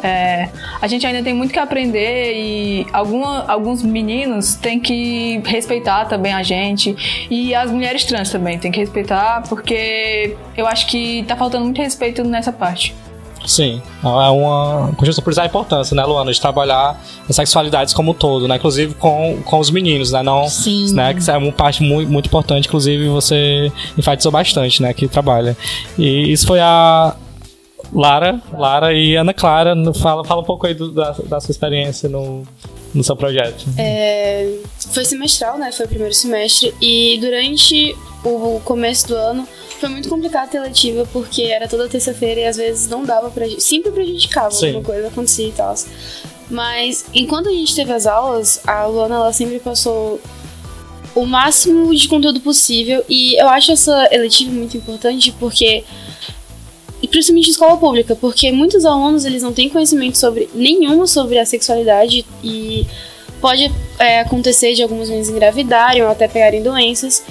[0.04, 0.50] É,
[0.82, 6.34] a gente ainda tem muito que aprender e alguma, alguns meninos têm que respeitar também
[6.34, 11.36] a gente e as mulheres trans também têm que respeitar porque eu acho que tá
[11.36, 12.96] faltando muito respeito nessa parte.
[13.46, 18.12] Sim, é uma conjunção por isso a importância, né, Luana, de trabalhar as sexualidades como
[18.12, 20.94] um todo, né, inclusive com, com os meninos, né, não, Sim.
[20.94, 25.08] né, que isso é uma parte muito, muito importante, inclusive você enfatizou bastante, né, que
[25.08, 25.58] trabalha.
[25.98, 27.16] E isso foi a
[27.94, 32.08] Lara, Lara e Ana Clara, fala, fala um pouco aí do- da, da sua experiência
[32.08, 32.44] no,
[32.94, 33.66] no seu projeto.
[33.78, 34.50] É,
[34.92, 35.72] foi semestral, né?
[35.72, 36.74] Foi o primeiro semestre.
[36.82, 39.48] E durante o começo do ano
[39.80, 43.48] foi muito complicado ter letiva, porque era toda terça-feira e às vezes não dava pra
[43.48, 43.64] gente.
[43.64, 44.68] Sempre prejudicava, Sim.
[44.68, 45.74] alguma coisa acontecia e tal.
[46.50, 50.20] Mas enquanto a gente teve as aulas, a Luana ela sempre passou
[51.16, 53.04] o máximo de conteúdo possível.
[53.10, 55.84] E eu acho essa eletiva muito importante porque.
[57.02, 61.40] E principalmente em escola pública, porque muitos alunos eles não têm conhecimento sobre nenhuma sobre
[61.40, 62.86] a sexualidade e
[63.42, 67.24] pode é, acontecer de algumas meninas engravidarem ou até pegarem doenças.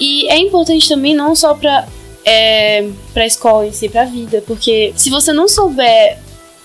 [0.00, 1.86] E é importante também não só para
[2.24, 6.18] é, para escola em si, para a vida, porque se você não souber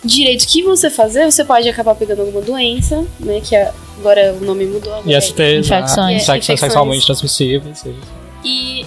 [0.04, 3.42] direito o que você fazer, você pode acabar pegando alguma doença, né?
[3.44, 4.94] Que é- agora o nome mudou.
[4.94, 6.60] agora é- né, infecções Infecções.
[6.60, 7.84] sexualmente transmissíveis.
[8.44, 8.86] E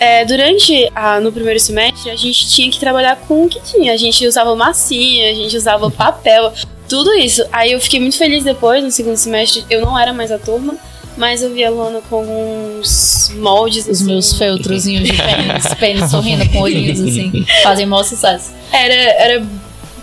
[0.00, 3.92] é, durante a, no primeiro semestre a gente tinha que trabalhar com o que tinha.
[3.92, 6.52] A gente usava massinha, a gente usava papel,
[6.88, 7.44] tudo isso.
[7.52, 10.76] Aí eu fiquei muito feliz depois, no segundo semestre, eu não era mais a turma,
[11.16, 13.84] mas eu vi a Luana com alguns moldes.
[13.86, 14.04] Os assim.
[14.04, 18.52] meus feltrozinhos de pênis, pênis sorrindo com olhinhos assim, fazem maior sucesso.
[18.72, 19.46] Era, era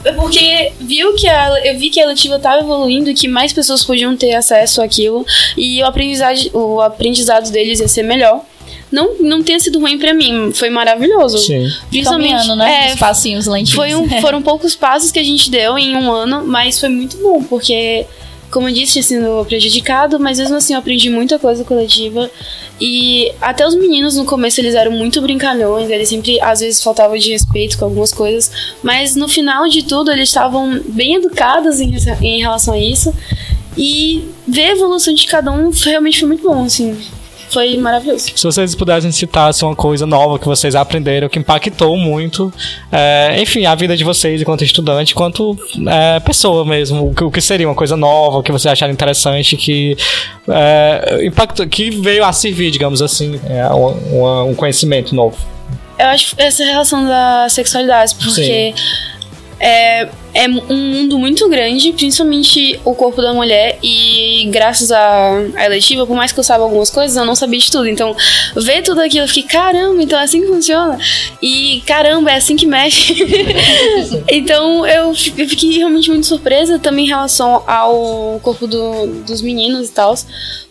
[0.05, 3.53] é porque viu que a, eu vi que a eletiva estava evoluindo e que mais
[3.53, 5.25] pessoas podiam ter acesso àquilo
[5.57, 8.43] e o aprendizado, o aprendizado deles ia ser melhor.
[8.93, 11.39] Não, não tenha sido ruim pra mim, foi maravilhoso.
[11.39, 11.67] Sim.
[11.89, 12.89] Principalmente, Caminhando, né?
[12.89, 13.73] é, Os passinhos lentinhos.
[13.75, 17.17] foi um, foram poucos passos que a gente deu em um ano, mas foi muito
[17.17, 18.05] bom, porque,
[18.51, 22.29] como eu disse, tinha sido prejudicado, mas mesmo assim eu aprendi muita coisa coletiva.
[22.79, 27.17] E até os meninos no começo eles eram muito brincalhões, eles sempre às vezes faltavam
[27.17, 28.51] de respeito com algumas coisas,
[28.83, 33.11] mas no final de tudo eles estavam bem educados em, em relação a isso.
[33.75, 36.95] E ver a evolução de cada um foi- realmente foi muito bom, assim.
[37.53, 38.31] Foi maravilhoso.
[38.35, 42.51] Se vocês pudessem citar assim, uma coisa nova que vocês aprenderam, que impactou muito,
[42.91, 47.31] é, enfim, a vida de vocês enquanto estudante, enquanto é, pessoa mesmo, o que, o
[47.31, 49.95] que seria uma coisa nova, que vocês acharam interessante, que
[50.49, 55.37] é, impactou, que veio a servir, digamos assim, é, uma- um conhecimento novo.
[55.99, 58.73] Eu acho essa relação da sexualidade, porque
[60.33, 65.31] é, um mundo muito grande, principalmente o corpo da mulher, e graças à,
[65.65, 67.87] eletiva, por mais que eu saiba algumas coisas, eu não sabia de tudo.
[67.87, 68.15] Então,
[68.55, 70.97] ver tudo aquilo, eu fiquei, caramba, então é assim que funciona.
[71.41, 73.13] E caramba, é assim que mexe.
[74.27, 79.41] então, eu fi- eu fiquei realmente muito surpresa também em relação ao corpo do- dos
[79.41, 80.15] meninos e tal.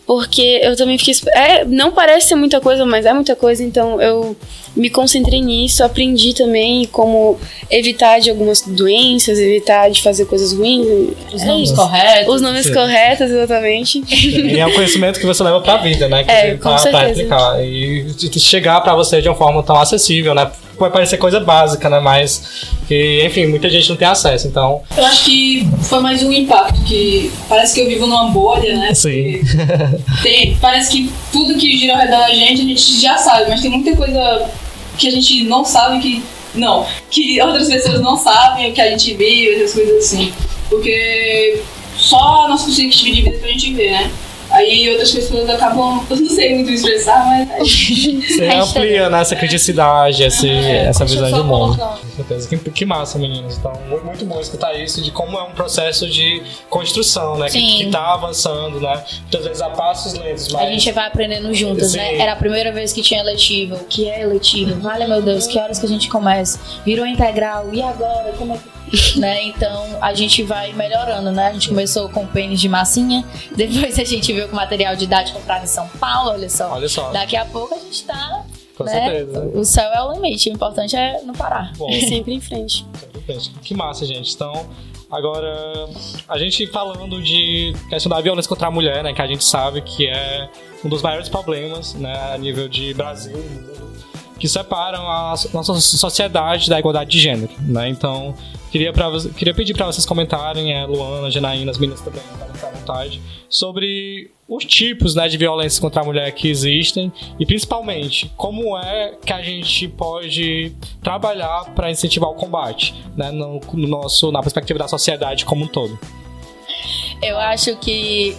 [0.05, 1.13] Porque eu também fiquei.
[1.33, 4.35] É, não parece ser muita coisa, mas é muita coisa, então eu
[4.75, 10.85] me concentrei nisso, aprendi também como evitar de algumas doenças, evitar de fazer coisas ruins.
[11.33, 11.75] Os É nomes isso.
[11.75, 12.33] corretos.
[12.35, 12.73] Os nomes Sim.
[12.73, 14.03] corretos, exatamente.
[14.53, 16.23] E é um conhecimento que você leva pra vida, né?
[16.23, 17.05] Que É, com pra, pra certeza.
[17.07, 17.63] replicar.
[17.63, 20.49] E de- de chegar pra você de uma forma tão acessível, né?
[20.79, 21.99] Vai parecer coisa básica, né?
[21.99, 24.47] Mas que, enfim, muita gente não tem acesso.
[24.47, 28.75] Então, Eu acho que foi mais um impacto, que parece que eu vivo numa bolha,
[28.77, 28.93] né?
[28.93, 29.39] sim.
[30.23, 33.61] Tem, parece que tudo que gira ao redor da gente a gente já sabe, mas
[33.61, 34.49] tem muita coisa
[34.97, 36.23] que a gente não sabe que.
[36.55, 40.33] Não, que outras pessoas não sabem o que a gente vive, essas coisas assim.
[40.69, 41.61] Porque
[41.97, 44.11] só a nossa perspectiva de vida que a gente vê, né?
[44.53, 46.05] Aí outras pessoas acabam.
[46.09, 47.49] Eu não sei muito expressar, mas.
[47.49, 51.77] é Você amplia né, essa criticidade, essa Deixa eu visão de mundo.
[52.12, 52.47] Com certeza.
[52.47, 53.57] Que, que massa, meninos.
[53.57, 57.47] Então, muito, muito bom escutar isso, de como é um processo de construção, né?
[57.47, 57.77] Que, Sim.
[57.77, 59.03] que tá avançando, né?
[59.21, 60.61] Muitas vezes a passos lentos, mas.
[60.61, 62.09] A gente vai aprendendo juntas, né?
[62.09, 62.21] Sim.
[62.21, 63.75] Era a primeira vez que tinha eletiva.
[63.75, 64.75] O que é eletiva?
[64.79, 66.59] Vale, meu Deus, que horas que a gente começa?
[66.85, 67.69] Virou integral.
[67.73, 68.33] E agora?
[68.37, 68.73] Como é que.
[69.17, 69.43] né?
[69.43, 71.47] Então a gente vai melhorando, né?
[71.47, 73.23] A gente começou com pênis de massinha,
[73.55, 76.71] depois a gente veio com material didático comprado em São Paulo, olha só.
[76.71, 78.43] Olha só, Daqui a pouco a gente tá.
[78.77, 78.91] Com né?
[78.91, 79.51] certeza.
[79.53, 81.71] O céu é o limite, o importante é não parar.
[81.77, 82.85] Bom, Sempre em frente.
[83.27, 84.33] Gente, Que massa, gente.
[84.33, 84.67] Então,
[85.09, 85.87] agora,
[86.27, 89.13] a gente falando de questão da violência contra a mulher, né?
[89.13, 90.49] Que a gente sabe que é
[90.83, 92.33] um dos maiores problemas, né?
[92.33, 94.03] A nível de Brasil e mundo,
[94.39, 97.87] que separam a nossa sociedade da igualdade de gênero, né?
[97.87, 98.35] Então,
[98.73, 102.67] queria, pra, queria pedir para vocês comentarem, é, Luana, Janaína, as meninas também, podem ficar
[102.69, 108.31] à vontade, sobre os tipos né, de violência contra a mulher que existem e principalmente
[108.35, 114.31] como é que a gente pode trabalhar para incentivar o combate né, no, no nosso
[114.31, 115.97] na perspectiva da sociedade como um todo.
[117.21, 118.35] Eu acho que.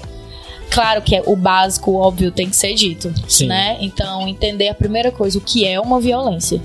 [0.70, 3.12] Claro que é o básico, o óbvio, tem que ser dito.
[3.28, 3.46] Sim.
[3.46, 3.78] né?
[3.80, 6.60] Então, entender a primeira coisa, o que é uma violência.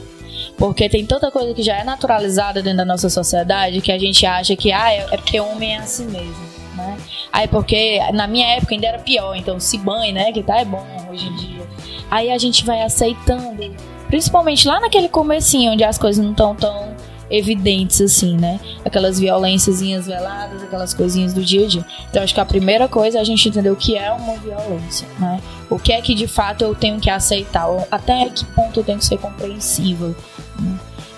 [0.60, 4.26] Porque tem tanta coisa que já é naturalizada dentro da nossa sociedade que a gente
[4.26, 6.36] acha que ah, é, é porque homem é assim mesmo,
[6.76, 6.98] né?
[7.32, 10.34] Aí porque na minha época ainda era pior, então se banhe, né?
[10.34, 11.68] Que tá é bom hoje em dia.
[12.12, 13.74] Aí a gente vai aceitando,
[14.10, 16.94] principalmente lá naquele comecinho onde as coisas não estão tão
[17.30, 18.60] evidentes assim, né?
[18.84, 21.86] Aquelas violênciazinhas veladas, aquelas coisinhas do dia a dia.
[22.10, 25.08] Então acho que a primeira coisa é a gente entender o que é uma violência,
[25.20, 25.40] né?
[25.70, 28.98] O que é que de fato eu tenho que aceitar, até que ponto eu tenho
[28.98, 30.16] que ser compreensiva.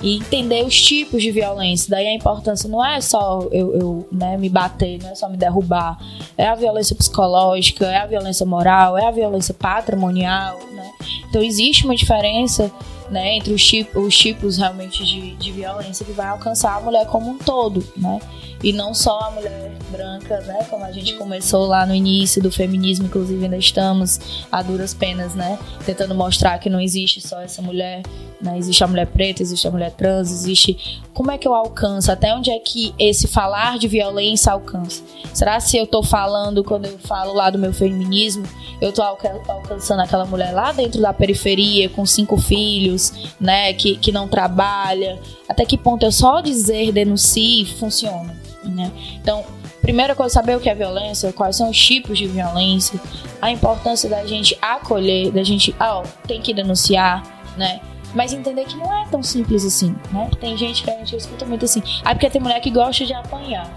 [0.02, 1.88] E entender os tipos de violência.
[1.90, 5.38] Daí a importância não é só eu, eu né, me bater, não é só me
[5.38, 5.98] derrubar.
[6.38, 10.90] É a violência psicológica, é a violência moral, é a violência patrimonial, né?
[11.30, 12.72] Então existe uma diferença
[13.12, 17.06] né, entre os, tip- os tipos realmente de, de violência que vai alcançar a mulher
[17.08, 18.20] como um todo, né?
[18.64, 20.66] E não só a mulher branca, né?
[20.70, 24.20] Como a gente começou lá no início do feminismo, inclusive ainda estamos
[24.52, 25.58] a duras penas, né?
[25.86, 28.04] Tentando mostrar que não existe só essa mulher,
[28.40, 28.58] né?
[28.58, 31.02] Existe a mulher preta, existe a mulher trans, existe.
[31.14, 32.12] Como é que eu alcanço?
[32.12, 35.04] Até onde é que esse falar de violência alcança?
[35.34, 38.44] Será se eu tô falando, quando eu falo lá do meu feminismo,
[38.80, 43.74] eu tô alca- alcançando aquela mulher lá dentro da periferia, com cinco filhos, né?
[43.74, 45.20] Que, que não trabalha?
[45.50, 48.40] Até que ponto eu só dizer denuncie funciona?
[48.64, 48.92] Né?
[49.16, 49.44] Então,
[49.82, 53.00] primeira coisa, saber o que é violência, quais são os tipos de violência,
[53.42, 57.24] a importância da gente acolher, da gente, ó, tem que denunciar,
[57.58, 57.82] né?
[58.14, 60.30] Mas entender que não é tão simples assim, né?
[60.40, 63.14] Tem gente que a gente escuta muito assim, ah, porque tem mulher que gosta de
[63.14, 63.70] apanhar.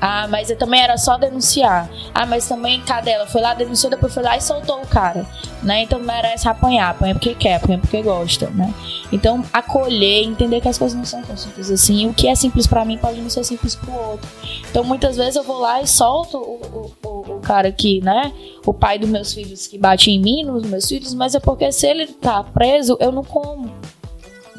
[0.00, 1.90] Ah, mas eu também era só denunciar.
[2.14, 3.26] Ah, mas também, cadê ela?
[3.26, 5.26] Foi lá, denunciou, depois foi lá e soltou o cara,
[5.62, 5.82] né?
[5.82, 8.72] Então merece apanhar, apanha porque quer, apanha porque gosta, né?
[9.12, 12.06] Então, acolher, entender que as coisas não são tão simples assim.
[12.08, 14.28] O que é simples pra mim pode não ser simples pro outro.
[14.70, 18.32] Então, muitas vezes eu vou lá e solto o, o, o, o cara que, né?
[18.64, 21.70] O pai dos meus filhos que bate em mim, nos meus filhos, mas é porque
[21.72, 23.70] se ele tá preso, eu não como,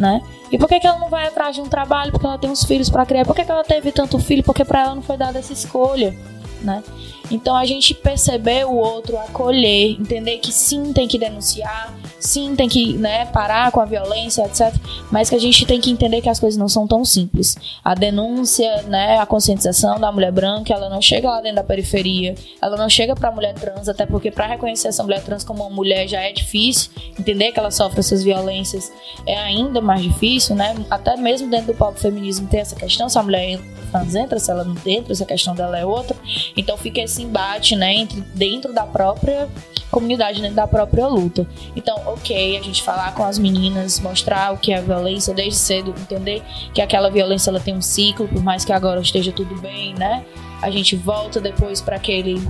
[0.01, 0.21] né?
[0.51, 2.11] E por que, que ela não vai atrás de um trabalho?
[2.11, 3.23] Porque ela tem uns filhos pra criar.
[3.23, 4.43] Por que, que ela teve tanto filho?
[4.43, 6.17] Porque pra ela não foi dada essa escolha,
[6.61, 6.83] né?
[7.29, 12.69] Então a gente perceber o outro, acolher, entender que sim tem que denunciar, sim, tem
[12.69, 14.73] que né, parar com a violência, etc.
[15.11, 17.57] Mas que a gente tem que entender que as coisas não são tão simples.
[17.83, 22.35] A denúncia, né, a conscientização da mulher branca, ela não chega lá dentro da periferia,
[22.61, 25.75] ela não chega pra mulher trans, até porque para reconhecer essa mulher trans como uma
[25.75, 28.91] mulher já é difícil, entender que ela sofre essas violências
[29.25, 30.75] é ainda mais difícil, né?
[30.89, 33.59] Até mesmo dentro do próprio feminismo tem essa questão, se a mulher
[33.91, 36.15] trans entra, se ela não entra, se a questão dela é outra.
[36.55, 39.49] Então fica esse embate, né, entre, dentro da própria
[39.91, 41.45] comunidade, dentro da própria luta.
[41.75, 45.93] Então, ok, a gente falar com as meninas, mostrar o que é violência desde cedo,
[45.97, 49.93] entender que aquela violência ela tem um ciclo, por mais que agora esteja tudo bem,
[49.95, 50.25] né?
[50.61, 52.41] A gente volta depois para aquele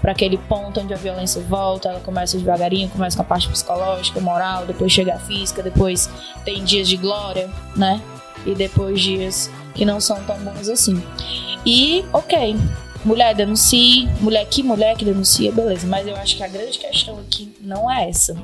[0.00, 4.18] para aquele ponto onde a violência volta, ela começa devagarinho, começa com a parte psicológica,
[4.18, 6.08] moral, depois chega a física, depois
[6.42, 8.00] tem dias de glória, né?
[8.46, 11.02] E depois dias que não são tão bons assim.
[11.66, 12.56] E, ok,
[13.04, 17.18] mulher denuncie, mulher que mulher que denuncia, beleza, mas eu acho que a grande questão
[17.18, 18.34] aqui não é essa.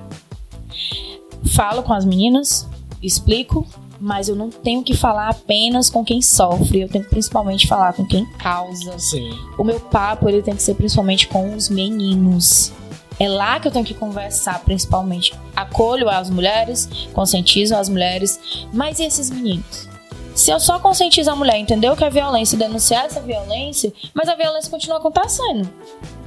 [1.54, 2.68] Falo com as meninas,
[3.02, 3.66] explico,
[4.00, 7.92] mas eu não tenho que falar apenas com quem sofre, eu tenho que principalmente falar
[7.92, 8.98] com quem causa.
[8.98, 9.30] Sim.
[9.58, 12.72] O meu papo ele tem que ser principalmente com os meninos.
[13.18, 15.32] É lá que eu tenho que conversar, principalmente.
[15.54, 18.38] Acolho as mulheres, conscientizo as mulheres,
[18.72, 19.88] mas e esses meninos?
[20.34, 24.34] Se eu só conscientizo a mulher, entendeu que é violência, denunciar essa violência, mas a
[24.34, 25.66] violência continua acontecendo,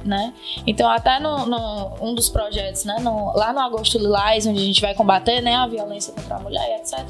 [0.04, 0.32] né?
[0.66, 4.64] Então até no, no- um dos projetos, né, no- lá no Agosto Lilás, onde a
[4.64, 7.04] gente vai combater, né, a violência contra a mulher e etc.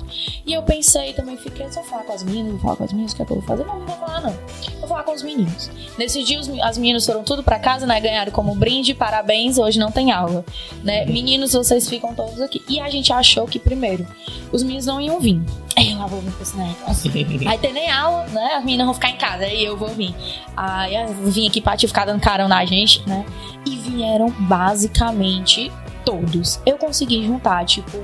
[0.47, 2.93] E eu pensei também, fiquei, se eu falar com as meninas, vou falar com as
[2.93, 3.65] meninas, o que é que eu vou fazer?
[3.65, 4.35] Não, não vou falar não.
[4.81, 5.71] Vou falar com os meninos.
[5.99, 9.79] Nesse dia os- as meninas foram tudo pra casa, né, ganharam como brinde, parabéns, hoje
[9.79, 10.45] não tem aula,
[10.83, 11.05] né?
[11.07, 12.63] Meninos, vocês ficam todos aqui.
[12.69, 14.07] E a gente achou que primeiro
[14.53, 15.41] os meninos não iam vir.
[15.77, 17.11] Aí eu lá vou vir esse negócio.
[17.49, 18.55] Aí tem nem aula, né?
[18.55, 20.15] As meninas vão ficar em casa, aí eu vou vir.
[20.57, 23.25] Aí eu vim aqui pra te ficar dando carão na gente, né?
[23.65, 25.73] E vieram basicamente
[26.05, 26.61] todos.
[26.67, 27.97] Eu consegui juntar, tipo,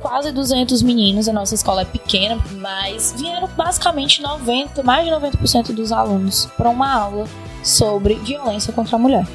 [0.00, 1.28] quase 200 meninos.
[1.28, 6.68] A nossa escola é pequena, mas vieram basicamente 90, mais de 90% dos alunos para
[6.68, 7.26] uma aula
[7.62, 9.26] sobre violência contra a mulher.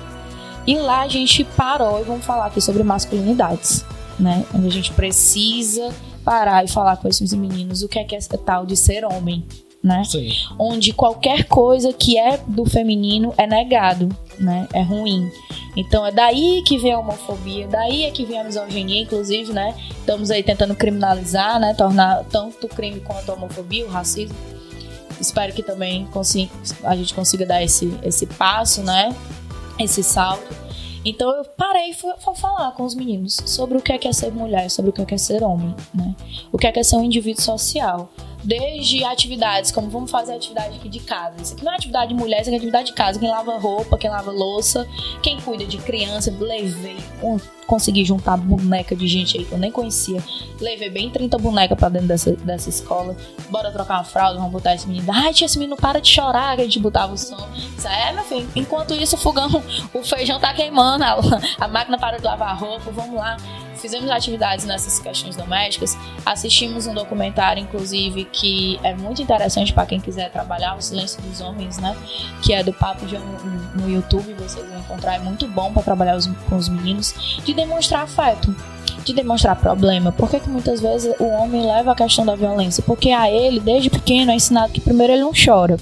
[0.65, 3.85] E lá a gente parou e vamos falar aqui sobre masculinidades,
[4.17, 4.45] né?
[4.53, 5.93] Onde a gente precisa
[6.23, 9.45] parar e falar com esses meninos o que é que é tal de ser homem,
[9.83, 10.03] né?
[10.05, 10.29] Sim.
[10.57, 14.09] onde qualquer coisa que é do feminino é negado,
[14.39, 14.67] né?
[14.73, 15.29] É ruim.
[15.75, 19.75] Então é daí que vem a homofobia, daí é que vem a misoginia, inclusive, né?
[19.99, 21.73] Estamos aí tentando criminalizar, né?
[21.73, 24.35] Tornar tanto o crime quanto a homofobia, o racismo.
[25.19, 26.49] Espero que também consi-
[26.83, 29.15] a gente consiga dar esse, esse passo, né?
[29.79, 30.62] Esse salto.
[31.05, 34.07] Então eu parei e fui, fui falar com os meninos sobre o que é, que
[34.07, 36.15] é ser mulher, sobre o que é, que é ser homem, né?
[36.51, 38.09] O que é, que é ser um indivíduo social.
[38.43, 41.35] Desde atividades, como vamos fazer atividade aqui de casa.
[41.41, 43.19] Isso aqui não é atividade de mulher, isso aqui é atividade de casa.
[43.19, 44.87] Quem lava roupa, quem lava louça,
[45.21, 49.71] quem cuida de criança, levei, con- consegui juntar boneca de gente aí que eu nem
[49.71, 50.21] conhecia.
[50.59, 53.15] Levei bem 30 bonecas pra dentro dessa, dessa escola.
[53.49, 55.07] Bora trocar uma fralda, vamos botar esse menino.
[55.11, 57.47] Ai, tia, esse menino para de chorar, que a gente botava o som.
[57.77, 58.49] Isso é, meu filho.
[58.55, 59.49] Enquanto isso, o fogão,
[59.93, 61.17] o feijão tá queimando, a,
[61.61, 63.37] a máquina parou de lavar roupa, vamos lá.
[63.83, 65.97] Fizemos atividades nessas questões domésticas.
[66.25, 71.41] Assistimos um documentário, inclusive, que é muito interessante para quem quiser trabalhar, O Silêncio dos
[71.41, 71.93] Homens, né?
[72.41, 75.15] Que é do Papo de no- no YouTube, vocês vão encontrar.
[75.15, 76.17] É muito bom para trabalhar
[76.49, 77.13] com os meninos.
[77.43, 78.55] De demonstrar afeto
[79.03, 80.13] de demonstrar problema.
[80.13, 82.81] Por que, que muitas vezes o homem leva a questão da violência?
[82.87, 85.75] Porque a ele, desde pequeno, é ensinado que primeiro ele não chora.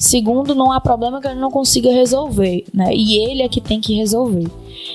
[0.00, 2.88] Segundo, não há problema que ele não consiga resolver, né?
[2.94, 4.50] E ele é que tem que resolver.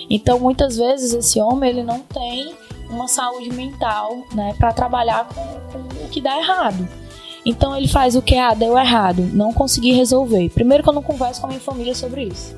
[0.10, 2.56] Então, muitas vezes esse homem ele não tem
[2.90, 6.88] uma saúde mental, né, para trabalhar com, com o que dá errado.
[7.46, 10.50] Então ele faz o que ah, deu errado, não consegui resolver.
[10.50, 12.56] Primeiro que eu não converso com a minha família sobre isso.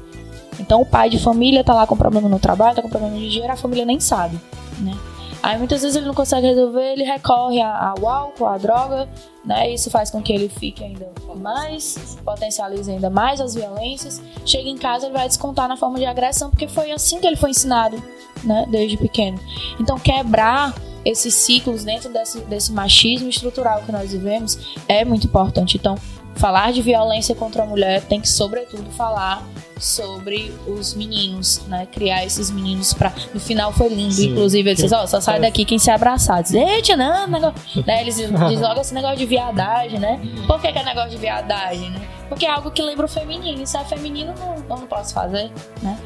[0.58, 3.30] Então o pai de família tá lá com problema no trabalho, tá com problema de
[3.30, 4.40] dinheiro, a família nem sabe,
[4.80, 4.98] né?
[5.42, 9.08] Aí muitas vezes ele não consegue resolver, ele recorre ao álcool, à droga,
[9.46, 9.72] né?
[9.72, 14.22] Isso faz com que ele fique ainda mais, potencialize ainda mais as violências.
[14.46, 17.36] Chega em casa, ele vai descontar na forma de agressão, porque foi assim que ele
[17.36, 18.02] foi ensinado,
[18.44, 18.66] né?
[18.70, 19.40] Desde pequeno.
[19.80, 20.74] Então quebrar
[21.06, 25.78] esses ciclos dentro desse, desse machismo estrutural que nós vivemos é muito importante.
[25.78, 25.96] Então,
[26.38, 29.44] falar de violência contra a mulher tem que, sobretudo, falar
[29.80, 31.86] sobre os meninos, né?
[31.92, 33.14] Criar esses meninos pra.
[33.34, 34.32] No final foi lindo, Sim.
[34.32, 36.42] inclusive, eles dizem, ó, só sai daqui quem se abraçar.
[36.42, 37.84] Diz, Eita, não, negócio.
[37.86, 38.02] né?
[38.02, 40.20] Eles dizem logo esse negócio de viadagem, né?
[40.48, 42.08] Por que, que é negócio de viadagem, né?
[42.28, 43.66] Porque é algo que lembra o feminino.
[43.66, 45.98] Se é feminino, não, não posso fazer, né?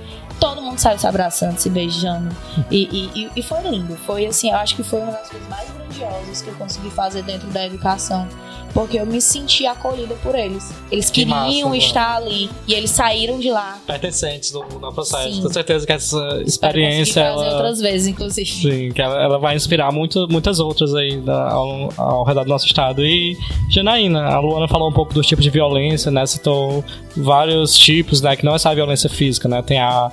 [0.41, 2.35] Todo mundo saiu se abraçando, se beijando.
[2.71, 3.95] E, e, e- foi lindo.
[4.05, 7.21] Foi assim, eu acho que foi uma das coisas mais grandiosas que eu consegui fazer
[7.23, 8.27] dentro da educação.
[8.73, 10.73] Porque eu me senti acolhida por eles.
[10.89, 11.75] Eles Que queriam massa, mano.
[11.75, 12.49] estar ali.
[12.65, 13.77] E eles saíram de lá.
[13.85, 15.41] Pertencentes no, no processo.
[15.41, 17.21] Tenho certeza que essa experiência.
[17.21, 17.53] trazer Ela...
[17.57, 18.49] outras vezes, inclusive.
[18.49, 22.49] Sim, que ela, ela vai inspirar muito, muitas outras aí da- ao, ao redor do
[22.49, 23.05] nosso estado.
[23.05, 23.37] E,
[23.69, 26.25] Janaína, a Luana falou um pouco dos tipos de violência, né?
[26.25, 26.83] Citou
[27.15, 28.37] vários tipos, né?
[28.37, 29.61] Que não é só a violência física, né?
[29.61, 30.09] Tem a,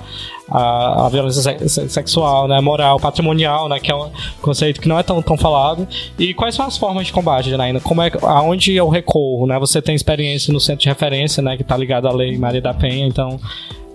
[0.51, 2.59] a, a violência se- se- sexual, né?
[2.61, 3.79] Moral, patrimonial, né?
[3.79, 4.09] Que é um
[4.41, 5.87] conceito que não é tão, tão falado.
[6.17, 7.79] E quais são as formas de combate, Janaína?
[7.79, 9.57] Como é, aonde eu recorro, né?
[9.59, 11.55] Você tem experiência no centro de referência, né?
[11.57, 13.39] Que tá ligado à Lei Maria da Penha, então...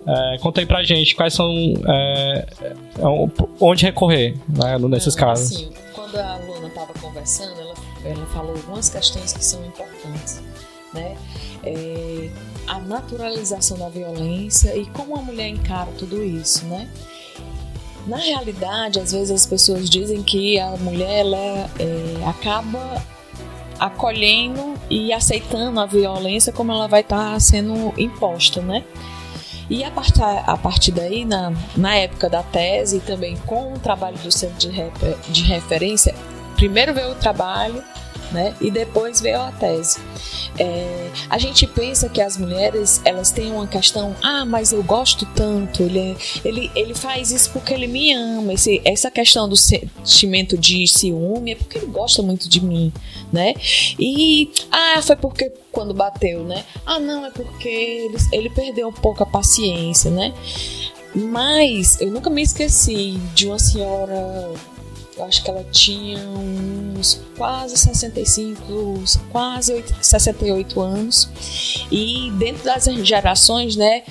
[0.07, 1.48] É, conta aí pra gente quais são.
[1.88, 2.72] é, é,
[3.59, 5.57] onde recorrer né, nesses Então, casos.
[5.57, 7.72] Assim, quando a Luna estava conversando, ela,
[8.05, 10.42] ela falou algumas questões que são importantes,
[10.92, 11.16] né?
[11.64, 12.28] É,
[12.66, 16.88] a naturalização da violência e como a mulher encara tudo isso, né?
[18.06, 23.02] Na realidade, às vezes as pessoas dizem que a mulher ela, é, acaba
[23.78, 28.84] acolhendo e aceitando a violência como ela vai estar sendo imposta, né?
[29.68, 33.78] E a partir, a partir daí, na, na época da tese e também com o
[33.78, 34.70] trabalho do centro de,
[35.30, 36.14] de referência,
[36.54, 37.82] primeiro veio o trabalho,
[38.35, 38.55] né?
[38.61, 39.99] E depois veio a tese.
[40.59, 45.24] É, a gente pensa que as mulheres elas têm uma questão, ah, mas eu gosto
[45.35, 48.53] tanto, ele, é- ele, ele faz isso porque ele me ama.
[48.53, 52.93] Esse, essa questão do sentimento de ciúme é porque ele gosta muito de mim,
[53.32, 53.55] né?
[53.99, 56.64] E ah, foi porque quando bateu, né?
[56.85, 60.35] Ah, não, é porque ele, ele perdeu um pouco a paciência, né?
[61.14, 64.53] Mas eu nunca me esqueci de uma senhora,
[65.16, 68.62] eu acho que ela tinha uns quase 65,
[69.30, 71.28] quase oit- 68 anos.
[71.90, 74.02] E dentro das gerações, né?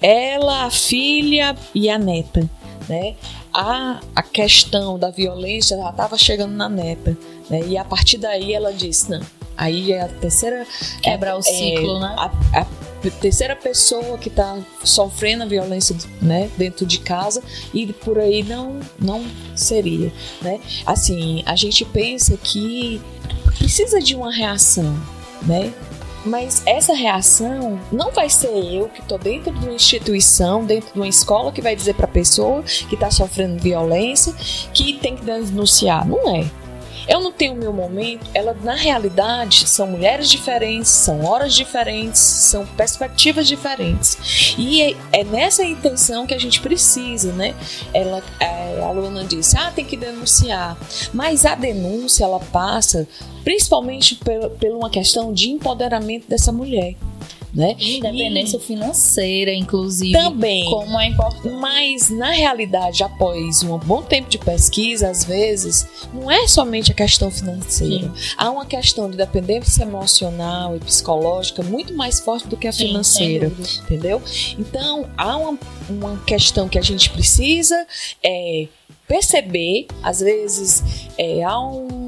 [0.00, 2.48] Ela, a filha e a neta,
[2.88, 3.16] né?
[3.52, 7.16] A, a questão da violência já estava chegando na neta,
[7.50, 7.60] né?
[7.66, 9.20] E a partir daí ela disse, não,
[9.56, 10.66] aí é a terceira
[11.02, 12.14] Quebrar o é, ciclo, né?
[12.16, 12.26] a,
[12.60, 12.66] a
[13.20, 17.42] terceira pessoa que está sofrendo a violência né, dentro de casa
[17.72, 19.24] e por aí não não
[19.54, 23.00] seria né assim a gente pensa que
[23.56, 24.94] precisa de uma reação
[25.42, 25.72] né
[26.24, 30.98] mas essa reação não vai ser eu que estou dentro de uma instituição, dentro de
[30.98, 34.34] uma escola, que vai dizer para a pessoa que está sofrendo violência
[34.74, 36.06] que tem que denunciar.
[36.06, 36.44] Não é.
[37.08, 38.28] Eu não tenho o meu momento.
[38.34, 44.54] Ela, na realidade, são mulheres diferentes, são horas diferentes, são perspectivas diferentes.
[44.58, 47.54] E é, é nessa intenção que a gente precisa, né?
[47.94, 50.76] Ela, é, a Luana disse, ah, tem que denunciar.
[51.14, 53.08] Mas a denúncia, ela passa
[53.42, 56.94] principalmente por, por uma questão de empoderamento dessa mulher,
[57.52, 57.74] né?
[57.78, 60.12] Independência financeira, inclusive.
[60.12, 60.64] Também.
[60.70, 61.48] Como é importante.
[61.48, 66.94] Mas, na realidade, após um bom tempo de pesquisa, às vezes, não é somente a
[66.94, 68.12] questão financeira.
[68.36, 72.88] Há uma questão de dependência emocional e psicológica muito mais forte do que a Sim,
[72.88, 73.52] financeira.
[73.82, 74.20] Entendeu?
[74.58, 77.86] Então, há uma, uma questão que a gente precisa
[78.22, 78.66] é,
[79.06, 80.82] perceber, às vezes,
[81.16, 82.07] é, há um-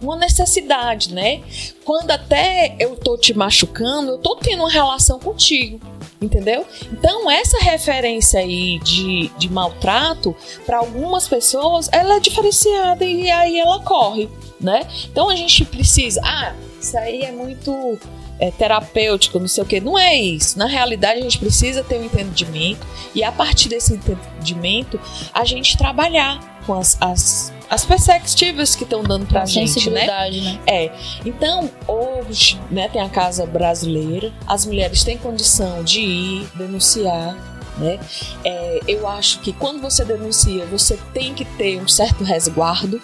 [0.00, 1.42] uma necessidade, né?
[1.84, 5.80] Quando até eu tô te machucando, eu tô tendo uma relação contigo.
[6.20, 6.66] Entendeu?
[6.92, 10.36] Então, essa referência aí de, de maltrato,
[10.66, 14.28] para algumas pessoas, ela é diferenciada e aí ela corre,
[14.60, 14.86] né?
[15.10, 16.20] Então, a gente precisa.
[16.22, 17.98] Ah, isso aí é muito
[18.38, 19.80] é, terapêutico, não sei o que.
[19.80, 20.58] Não é isso.
[20.58, 25.00] Na realidade, a gente precisa ter um entendimento e, a partir desse entendimento,
[25.32, 30.06] a gente trabalhar com as, as, as perspectivas que estão dando pra gente, né?
[30.06, 30.60] né?
[30.68, 30.92] É.
[31.26, 37.36] Então, hoje, né, tem a Casa Brasileira, as mulheres têm condição de ir denunciar.
[37.76, 37.98] Né?
[38.44, 43.02] É, eu acho que quando você denuncia, você tem que ter um certo resguardo.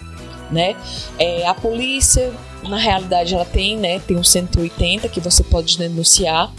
[0.49, 0.77] Né?
[1.19, 6.53] É, a polícia, na realidade, ela tem, né, tem um 180 que você pode denunciar,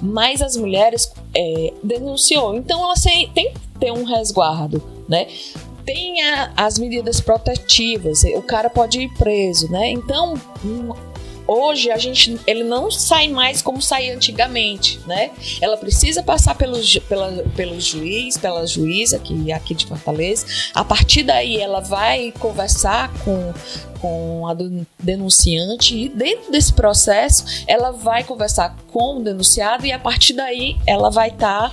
[0.00, 4.82] mas as mulheres é, denunciou, então ela tem tem que ter um resguardo.
[5.06, 5.26] Né?
[5.84, 6.16] Tem
[6.56, 9.90] as medidas protetivas, o cara pode ir preso, né?
[9.90, 10.34] Então,
[11.46, 15.30] hoje a gente ele não sai mais como saía antigamente, né?
[15.60, 16.78] Ela precisa passar pelo,
[17.08, 20.46] pela, pelo juiz, pela juíza aqui, aqui de Fortaleza.
[20.74, 23.52] A partir daí ela vai conversar com
[24.00, 24.54] com a
[25.02, 30.76] denunciante e dentro desse processo ela vai conversar com o denunciado e a partir daí
[30.86, 31.72] ela vai estar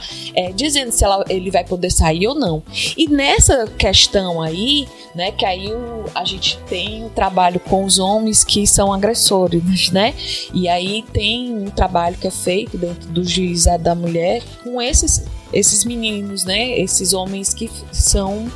[0.56, 2.64] dizendo se ela- ele vai poder sair ou não.
[2.96, 8.00] E nessa questão aí, né, que aí o- a gente tem o trabalho com os
[8.00, 9.61] homens que são agressores,
[9.92, 10.14] né?
[10.54, 15.24] E aí tem um trabalho que é feito dentro do juizado da mulher com esses
[15.54, 16.80] esses meninos, né?
[16.80, 18.50] Esses homens que são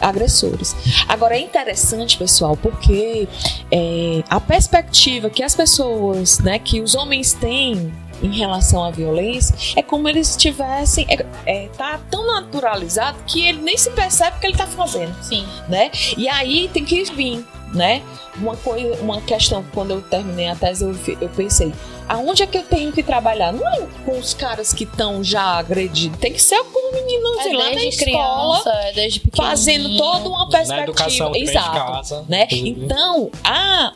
[0.00, 0.76] agressores.
[1.08, 3.28] Agora é interessante, pessoal, porque
[3.72, 7.92] é, a perspectiva que as pessoas, né, que os homens têm
[8.22, 13.60] em relação à violência é como eles estivessem é, é, tá tão naturalizado que ele
[13.62, 15.46] nem se percebe o que ele tá fazendo Sim.
[15.68, 15.90] né?
[16.16, 18.02] E aí tem que vir, né?
[18.36, 21.72] Uma coisa, uma questão que quando eu terminei a tese eu, eu pensei,
[22.08, 23.52] aonde é que eu tenho que trabalhar?
[23.52, 27.52] Não é com os caras que estão já agredidos, tem que ser com meninos É
[27.52, 31.92] lá na escola, criança, é desde fazendo toda uma Na perspectiva, educação também de exato,
[31.92, 32.24] casa.
[32.28, 32.44] né?
[32.44, 32.84] inclusive.
[32.84, 33.92] Então, a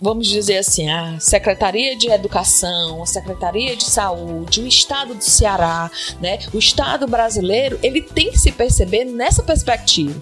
[0.00, 5.88] vamos dizer assim, a Secretaria de Educação, a Secretaria de Saúde, o Estado do Ceará,
[6.20, 6.40] né?
[6.52, 10.20] O Estado brasileiro, ele tem que se perceber nessa perspectiva.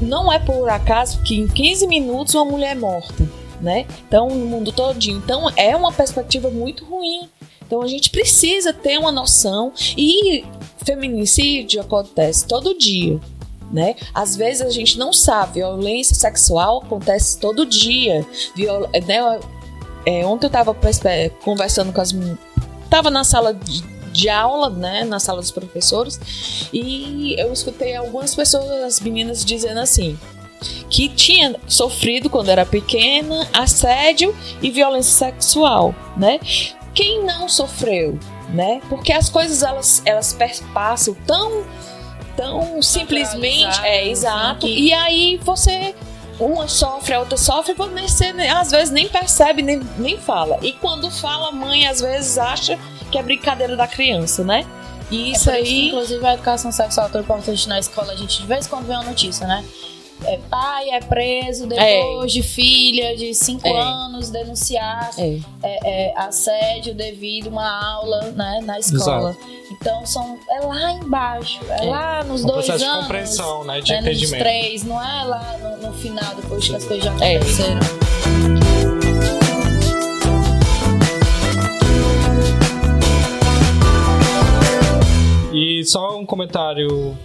[0.00, 3.28] Não é por acaso que em 15 minutos uma mulher é morta,
[3.60, 3.86] né?
[4.06, 5.18] Então, no mundo todinho.
[5.18, 7.28] Então, é uma perspectiva muito ruim.
[7.66, 10.44] Então, a gente precisa ter uma noção e
[10.84, 13.18] feminicídio acontece todo dia,
[13.72, 13.96] né?
[14.12, 18.26] Às vezes a gente não sabe, violência sexual acontece todo dia.
[18.54, 19.40] Viol né?
[20.06, 22.14] É, ontem eu tava perspe- conversando com as
[22.90, 23.82] tava na sala de,
[24.14, 26.20] de aula, né, na sala dos professores,
[26.72, 30.16] e eu escutei algumas pessoas, as meninas dizendo assim,
[30.88, 36.38] que tinha sofrido quando era pequena assédio e violência sexual, né?
[36.94, 38.18] Quem não sofreu,
[38.50, 38.80] né?
[38.88, 41.64] Porque as coisas elas elas perpassam tão
[42.36, 44.66] tão simplesmente, é assim, exato.
[44.66, 45.94] E aí você
[46.38, 50.58] uma sofre, a outra sofre, você né, às vezes nem percebe, nem, nem fala.
[50.62, 52.78] E quando fala, a mãe às vezes acha
[53.10, 54.66] que é brincadeira da criança, né?
[55.10, 55.88] E É isso que, aí.
[55.88, 58.12] inclusive, a educação sexual é tão importante na escola.
[58.12, 59.64] A gente de vez em quando vê uma notícia, né?
[60.26, 63.78] É, pai é preso depois de filha de 5 É.
[63.80, 65.38] anos denunciar É.
[65.62, 65.78] é,
[66.10, 69.36] é, assédio devido a uma aula né, na escola.
[69.70, 71.90] Então são, é lá embaixo, é, É.
[71.90, 73.02] lá nos Um dois processo de anos.
[73.02, 73.80] compreensão, né?
[73.80, 74.40] De né, nos entendimento.
[74.42, 77.36] três, não é lá no, no final, depois que as coisas já É.
[77.36, 77.80] aconteceram.
[85.52, 87.16] E só um comentário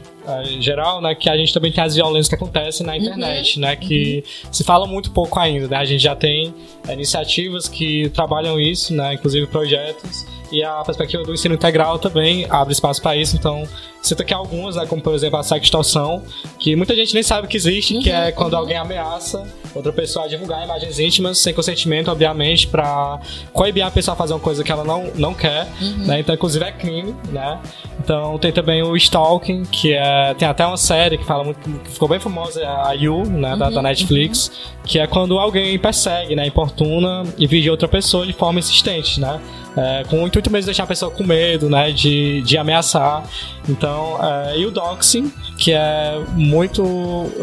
[0.59, 1.15] geral, né?
[1.15, 3.75] Que a gente também tem as violências que acontecem na internet, né?
[3.75, 5.77] Que se fala muito pouco ainda, né?
[5.77, 6.53] A gente já tem
[6.89, 9.13] iniciativas que trabalham isso, né?
[9.13, 10.25] Inclusive projetos.
[10.51, 13.35] E a perspectiva do ensino integral também abre espaço para isso.
[13.35, 13.67] Então,
[14.01, 14.85] cita aqui algumas, né?
[14.85, 16.23] Como, por exemplo, a sextorção,
[16.57, 19.45] que muita gente nem sabe que existe, que é quando alguém ameaça
[19.75, 23.19] outra pessoa a divulgar imagens íntimas sem consentimento, obviamente, para
[23.53, 25.67] coibir a pessoa a fazer uma coisa que ela não, não quer,
[26.05, 26.19] né?
[26.19, 27.59] Então, inclusive, é crime, né?
[27.99, 31.91] Então, tem também o stalking, que é, tem até uma série que fala muito, que
[31.91, 34.51] ficou bem famosa, é a You, né, da, da Netflix,
[34.83, 39.39] que é quando alguém persegue, né, importuna e vigia outra pessoa de forma insistente, né?
[39.77, 43.23] É, com o intuito mesmo de deixar a pessoa com medo, né, de, de ameaçar.
[43.67, 46.83] Então, é, e o doxing, que é muito,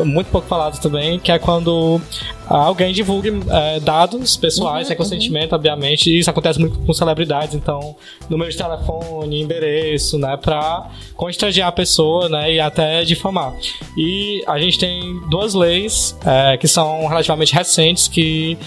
[0.04, 2.00] muito pouco falado também, que é quando
[2.48, 7.96] alguém divulgue é, dados pessoais sem consentimento, obviamente, e isso acontece muito com celebridades, então,
[8.28, 13.54] número de telefone, endereço, né, pra constranger a pessoa, né, e até difamar.
[13.96, 18.58] E a gente tem duas leis é, que são relativamente recentes que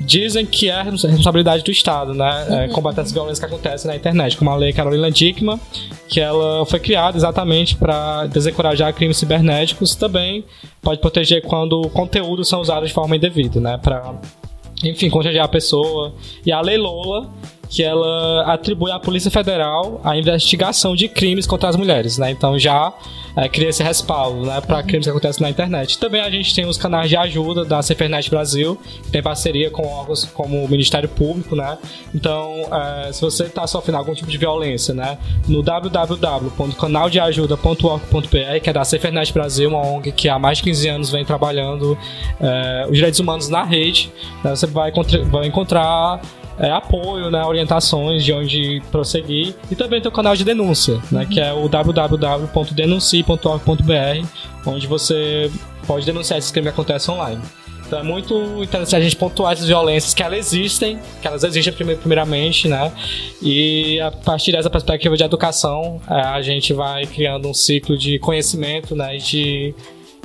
[0.00, 2.64] dizem que é responsabilidade do Estado, né?
[2.64, 5.60] É, combater as violências que acontecem na internet, como a lei Carolina Dickman,
[6.08, 10.44] que ela foi criada exatamente para desencorajar crimes cibernéticos, também
[10.82, 13.78] pode proteger quando conteúdos são usados de forma indevida, né?
[13.82, 14.14] Para
[14.84, 16.14] enfim, constranger a pessoa.
[16.44, 17.30] E a Lei Lola,
[17.68, 22.30] que ela atribui à Polícia Federal a investigação de crimes contra as mulheres, né?
[22.30, 22.92] Então já
[23.36, 25.98] é, cria esse respaldo, né, para crimes que acontecem na internet.
[25.98, 29.86] Também a gente tem os canais de ajuda da Cifernet Brasil, que tem parceria com
[29.86, 31.76] órgãos como o Ministério Público, né?
[32.14, 38.72] Então, é, se você está sofrendo algum tipo de violência, né, no www.canaldeajuda.org.br, que é
[38.72, 41.98] da Cifernet Brasil, uma ONG que há mais de 15 anos vem trabalhando
[42.40, 44.10] é, os direitos humanos na rede,
[44.42, 44.90] né, você vai,
[45.30, 46.22] vai encontrar
[46.58, 49.54] é, apoio, né, orientações de onde prosseguir.
[49.70, 54.26] E também tem o canal de denúncia, né, que é o www.denuncie.org.br,
[54.66, 55.50] onde você
[55.86, 57.42] pode denunciar esses crimes que acontecem online.
[57.86, 58.34] Então é muito
[58.64, 62.90] interessante a gente pontuar essas violências que elas existem, que elas existem prime- primeiramente, né?
[63.40, 68.18] E a partir dessa perspectiva de educação, é, a gente vai criando um ciclo de
[68.18, 69.16] conhecimento, né?
[69.16, 69.72] E de,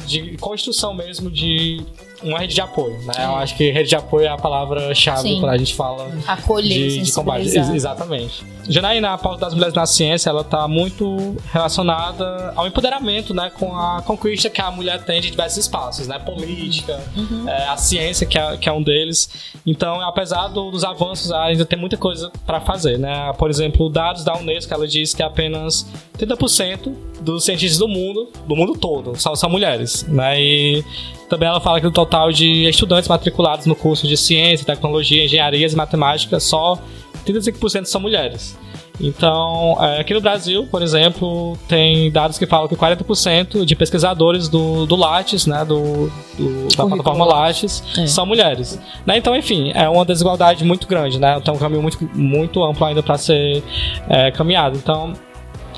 [0.08, 1.86] de construção mesmo de
[2.24, 3.14] uma rede de apoio, né?
[3.18, 7.02] Eu acho que rede de apoio é a palavra-chave quando a gente fala Acolher, de,
[7.02, 7.48] de combate.
[7.56, 8.44] Ex- Exatamente.
[8.70, 13.52] Janaína, a pauta das mulheres na ciência, ela tá muito relacionada ao empoderamento, né?
[13.58, 16.20] Com a conquista que a mulher tem de diversos espaços, né?
[16.20, 17.50] Política, Uhum.
[17.50, 19.30] é, a ciência, que é, que é um deles.
[19.66, 23.34] Então, apesar do- dos avanços, ainda tem muita coisa para fazer, né?
[23.38, 25.86] Por exemplo, dados da Unesco, ela diz que apenas
[26.18, 30.40] 30% dos cientistas do mundo, do mundo todo, são, são mulheres, né?
[30.42, 30.84] E
[31.32, 35.72] também ela fala que do total de estudantes matriculados no curso de ciência, tecnologia, engenharias
[35.74, 36.78] e matemática, só
[37.26, 38.58] 35% são mulheres.
[39.00, 44.48] Então, é, aqui no Brasil, por exemplo, tem dados que falam que 40% de pesquisadores
[44.48, 48.06] do, do Lattes, né, do, do- da plataforma Lattes, É.
[48.06, 48.80] são mulheres.
[49.06, 51.40] Né, então, enfim, é uma desigualdade muito grande, né?
[51.40, 53.64] Tem um caminho muito, muito amplo ainda para ser
[54.08, 54.78] é, caminhado.
[54.78, 55.14] Então,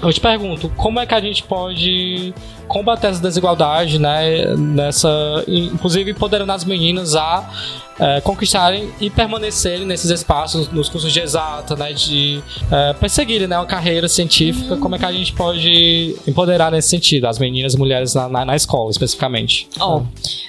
[0.01, 2.33] eu te pergunto, como é que a gente pode
[2.67, 5.09] combater essa desigualdade, né, nessa,
[5.47, 7.49] inclusive empoderando as meninas a
[7.99, 12.41] é, conquistarem e permanecerem nesses espaços, nos cursos de exata, né, de
[12.71, 17.27] é, perseguirem né, uma carreira científica, como é que a gente pode empoderar nesse sentido,
[17.27, 19.67] as meninas e mulheres na, na, na escola, especificamente?
[19.79, 20.03] Ó,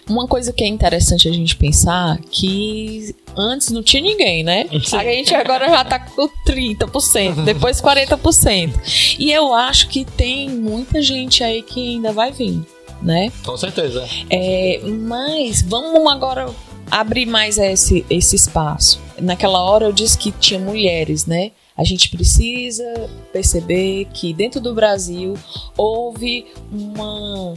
[0.08, 4.66] uma coisa que é interessante a gente pensar que antes não tinha ninguém, né?
[4.82, 4.96] Sim.
[4.96, 9.16] A gente agora já tá com 30%, depois 40%.
[9.18, 12.60] E eu acho que tem muita gente aí que ainda vai vir,
[13.00, 13.32] né?
[13.44, 14.06] Com certeza.
[14.28, 16.52] É, mas vamos agora
[16.90, 19.00] abrir mais esse, esse espaço.
[19.18, 21.52] Naquela hora eu disse que tinha mulheres, né?
[21.76, 25.34] A gente precisa perceber que dentro do Brasil
[25.76, 27.54] houve uma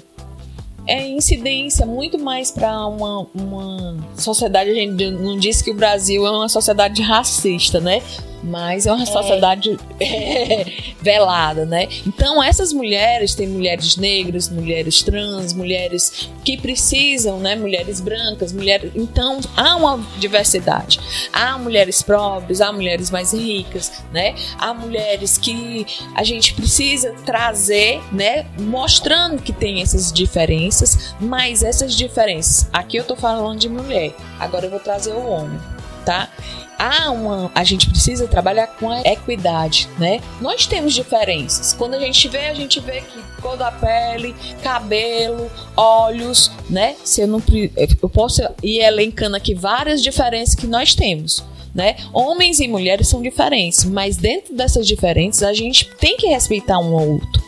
[0.88, 4.72] é, incidência muito mais para uma, uma sociedade.
[4.72, 8.02] A gente não disse que o Brasil é uma sociedade racista, né?
[8.48, 10.66] Mas é uma sociedade é,
[11.02, 11.88] velada, né?
[12.06, 17.56] Então, essas mulheres, tem mulheres negras, mulheres trans, mulheres que precisam, né?
[17.56, 18.91] Mulheres brancas, mulheres.
[18.95, 20.98] Então, há uma diversidade.
[21.34, 24.34] Há mulheres pobres, há mulheres mais ricas, né?
[24.58, 25.86] Há mulheres que
[26.16, 28.45] a gente precisa trazer, né?
[28.58, 32.70] Mostrando que tem essas diferenças, mas essas diferenças.
[32.72, 35.60] Aqui eu tô falando de mulher, agora eu vou trazer o homem,
[36.06, 36.30] tá?
[36.78, 40.21] Há uma, a gente precisa trabalhar com a equidade, né?
[40.39, 41.73] Nós temos diferenças.
[41.73, 46.95] Quando a gente vê, a gente vê que cor da pele, cabelo, olhos, né?
[47.03, 47.41] Se eu não
[47.75, 51.43] eu posso ir elencando aqui várias diferenças que nós temos.
[51.73, 51.95] Né?
[52.11, 56.97] Homens e mulheres são diferentes, mas dentro dessas diferenças a gente tem que respeitar um
[56.97, 57.43] ao outro.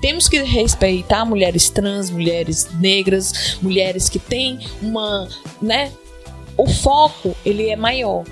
[0.00, 5.28] Temos que respeitar mulheres trans, mulheres negras, mulheres que têm uma,
[5.60, 5.92] né?
[6.56, 8.24] O foco ele é maior,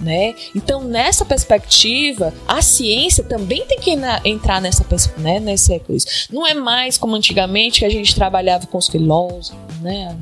[0.00, 0.34] né?
[0.54, 4.84] Então, nessa perspectiva, a ciência também tem que na- entrar nessa,
[5.18, 6.06] né, nessa coisa.
[6.30, 10.16] Não é mais como antigamente que a gente trabalhava com os filósofos, né?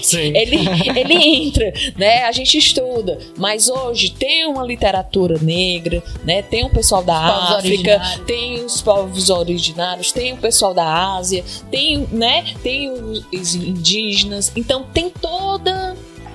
[0.00, 0.34] Sim.
[0.34, 0.56] Ele,
[0.98, 2.24] ele entra, né?
[2.24, 6.40] A gente estuda, mas hoje tem uma literatura negra, né?
[6.42, 8.26] Tem o pessoal da África, originários.
[8.26, 12.42] tem os povos originários, tem o pessoal da Ásia, tem, né?
[12.62, 14.50] Tem os indígenas.
[14.56, 15.94] Então tem toda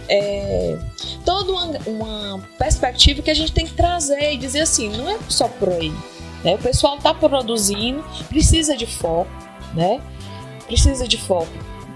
[0.09, 0.77] é,
[1.25, 5.17] toda uma, uma perspectiva que a gente tem que trazer e dizer assim, não é
[5.27, 5.91] só por aí.
[6.43, 6.55] Né?
[6.55, 9.31] O pessoal está produzindo, precisa de foco,
[9.73, 10.01] né?
[10.65, 11.51] Precisa de foco.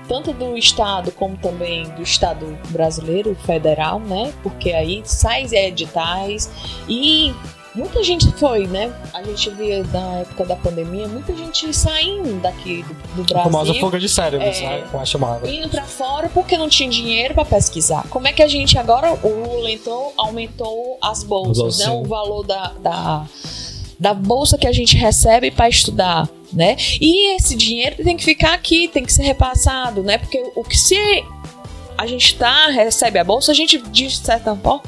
[0.07, 4.33] Tanto do Estado como também do Estado brasileiro, federal, né?
[4.43, 6.49] Porque aí sai editais
[6.89, 7.33] e
[7.73, 8.93] muita gente foi, né?
[9.13, 12.83] A gente via na época da pandemia, muita gente saindo daqui
[13.15, 14.61] do, do A famosa Brasil fuga de cérebros, É.
[14.61, 14.87] né?
[14.91, 15.49] Como é chamada.
[15.49, 18.05] indo pra fora porque não tinha dinheiro pra pesquisar.
[18.09, 19.69] Como é que a gente agora o Lula
[20.17, 21.91] aumentou as bolsas, Bolsa, né?
[21.95, 23.25] O valor da, da,
[23.99, 26.75] da bolsa que a gente recebe pra estudar, né?
[26.99, 30.17] E esse dinheiro tem que ficar aqui, tem que ser repassado, né?
[30.17, 30.95] Porque o que se
[31.97, 34.81] a gente tá recebe a bolsa, a gente de certa forma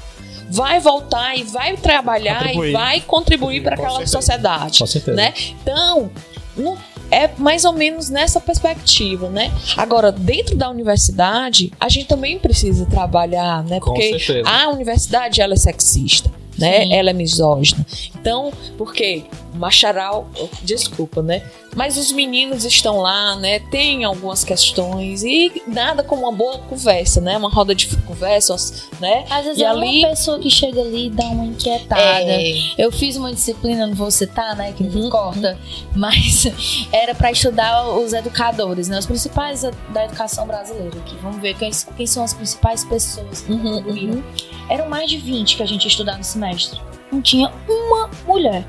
[0.54, 2.70] vai voltar e vai trabalhar Contribuir.
[2.70, 4.12] e vai contribuir para aquela certeza.
[4.12, 5.18] sociedade Com certeza.
[5.18, 5.34] né?
[5.62, 6.12] Então,
[6.56, 6.78] não-
[7.12, 9.52] é mais ou menos nessa perspectiva, né?
[9.78, 13.80] Agora, dentro da universidade, a gente também precisa trabalhar, né?
[13.80, 16.82] Porque a universidade, ela é sexista, né?
[16.86, 16.94] Sim.
[16.94, 17.86] Ela é misógina.
[18.20, 19.24] Então, porque
[19.54, 20.28] Macharal,
[20.64, 21.44] desculpa, né?
[21.76, 23.60] Mas os meninos estão lá, né?
[23.60, 27.36] Tem algumas questões e nada como uma boa conversa, né?
[27.38, 28.56] Uma roda de conversa,
[29.00, 29.26] né?
[29.30, 32.02] Às vezes E é ali- uma pessoa que chega ali e dá uma inquietada.
[32.02, 35.58] É, Eu fiz uma disciplina, não vou citar, né, que Uhum, me corta,
[35.96, 36.46] mas
[36.94, 40.96] era para estudar os educadores, né, os principais da educação brasileira.
[41.00, 41.16] Aqui.
[41.22, 44.24] Vamos ver quem, quem são as principais pessoas que Uhum, uhum.
[44.70, 46.80] Eram mais de 20 que a gente ia estudar no semestre.
[47.12, 48.66] Não tinha uma mulher.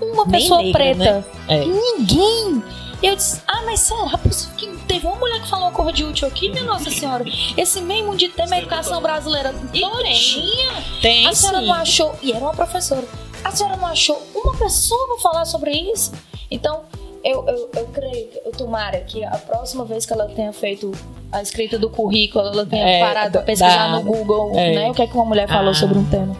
[0.00, 1.26] Uma Nem pessoa negra, preta.
[1.48, 1.64] É.
[1.64, 2.62] Ninguém.
[3.02, 6.04] Eu disse, ah, mas será possível que teve uma mulher que falou uma coisa de
[6.04, 7.24] útil aqui, minha Nossa Senhora?
[7.56, 10.72] Esse mesmo de tema a educação brasileira todinha.
[11.02, 11.66] Tem A senhora sim.
[11.66, 13.04] não achou, e era uma professora,
[13.44, 16.12] a senhora não achou uma pessoa pra falar sobre isso?
[16.50, 16.82] Então,
[17.22, 20.90] eu, eu, eu creio, eu tomara que a próxima vez que ela tenha feito
[21.30, 24.74] a escrita do currículo, ela tenha É, parado pra da- pesquisar da- no Google, é.
[24.76, 24.90] né?
[24.90, 25.74] O que é que uma mulher falou Ah.
[25.74, 26.34] sobre um tema.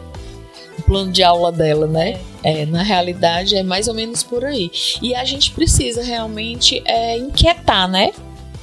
[0.85, 2.19] Plano de aula dela, né?
[2.43, 4.71] É, na realidade é mais ou menos por aí.
[5.01, 8.11] E a gente precisa realmente é, inquietar, né?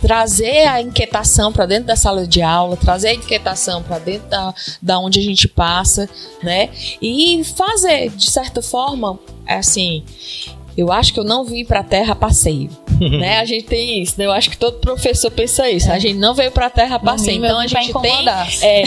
[0.01, 4.55] Trazer a inquietação para dentro da sala de aula, trazer a inquietação para dentro da,
[4.81, 6.09] da onde a gente passa,
[6.43, 6.71] né?
[7.01, 10.05] E fazer, de certa forma, assim,
[10.77, 12.71] eu acho que eu não vim para a Terra a passeio,
[13.01, 13.39] né?
[13.39, 14.27] A gente tem isso, né?
[14.27, 15.91] Eu acho que todo professor pensa isso.
[15.91, 18.29] A gente não veio para a Terra a passeio, então a pra gente tem
[18.63, 18.85] é,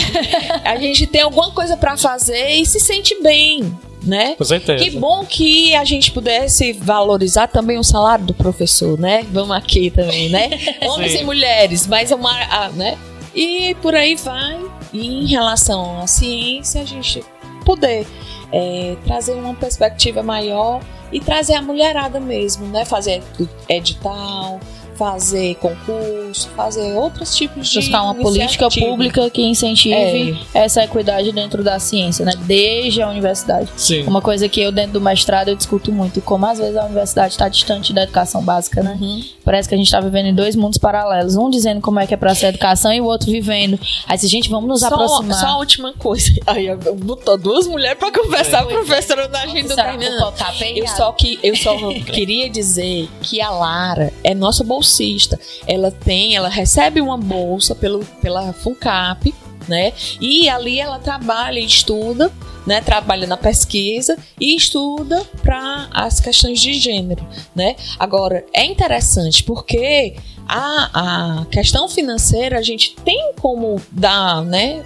[0.64, 4.34] a gente tem alguma coisa pra fazer e se sente bem, né?
[4.36, 4.82] Com certeza.
[4.84, 9.24] Que bom que a gente pudesse valorizar também o salário do professor, né?
[9.32, 10.50] Vamos aqui também, né?
[10.82, 12.96] Homens e mulheres, mas é uma, a- né?
[13.34, 14.58] E por aí vai.
[14.92, 17.22] E em relação à ciência, a gente
[17.64, 18.06] poder
[18.52, 20.80] é, trazer uma perspectiva maior
[21.16, 22.84] e trazer a mulherada mesmo, né?
[22.84, 23.22] Fazer
[23.70, 24.60] edital,
[24.96, 31.62] fazer concurso, fazer outros tipos de Buscar uma política pública que incentive essa equidade dentro
[31.62, 32.32] da ciência, né?
[32.44, 33.68] Desde a universidade.
[33.76, 34.02] Sim.
[34.04, 37.32] Uma coisa que eu, dentro do mestrado, eu discuto muito, como às vezes a universidade
[37.34, 38.96] está distante da educação básica, né?
[39.00, 39.22] Uhum.
[39.44, 41.36] Parece que a gente está vivendo em dois mundos paralelos.
[41.36, 43.78] Um dizendo como é que é para ser educação e o outro vivendo.
[44.06, 45.38] Aí, se gente, vamos nos Só, aproximar.
[45.38, 46.32] só a última coisa.
[46.46, 49.96] Aí eu- botou duas mulheres pra conversar, a professora da gente não Será
[50.32, 51.76] tá Eu só, que, eu só
[52.06, 55.38] queria dizer que a Lara é nossa bolsista.
[55.66, 59.34] Ela tem, ela recebe uma bolsa pelo, pela FUNCAP,
[59.68, 59.92] né?
[60.20, 62.32] E ali ela trabalha e estuda,
[62.64, 62.80] né?
[62.80, 67.74] Trabalha na pesquisa e estuda para as questões de gênero, né?
[67.98, 70.14] Agora, é interessante porque
[70.48, 74.84] a, a questão financeira a gente tem como dar, né?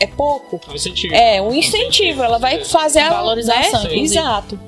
[0.00, 1.14] É pouco, Um incentivo.
[1.14, 3.96] é um incentivo, ela vai fazer a Valorização, né?
[3.96, 4.58] Exato.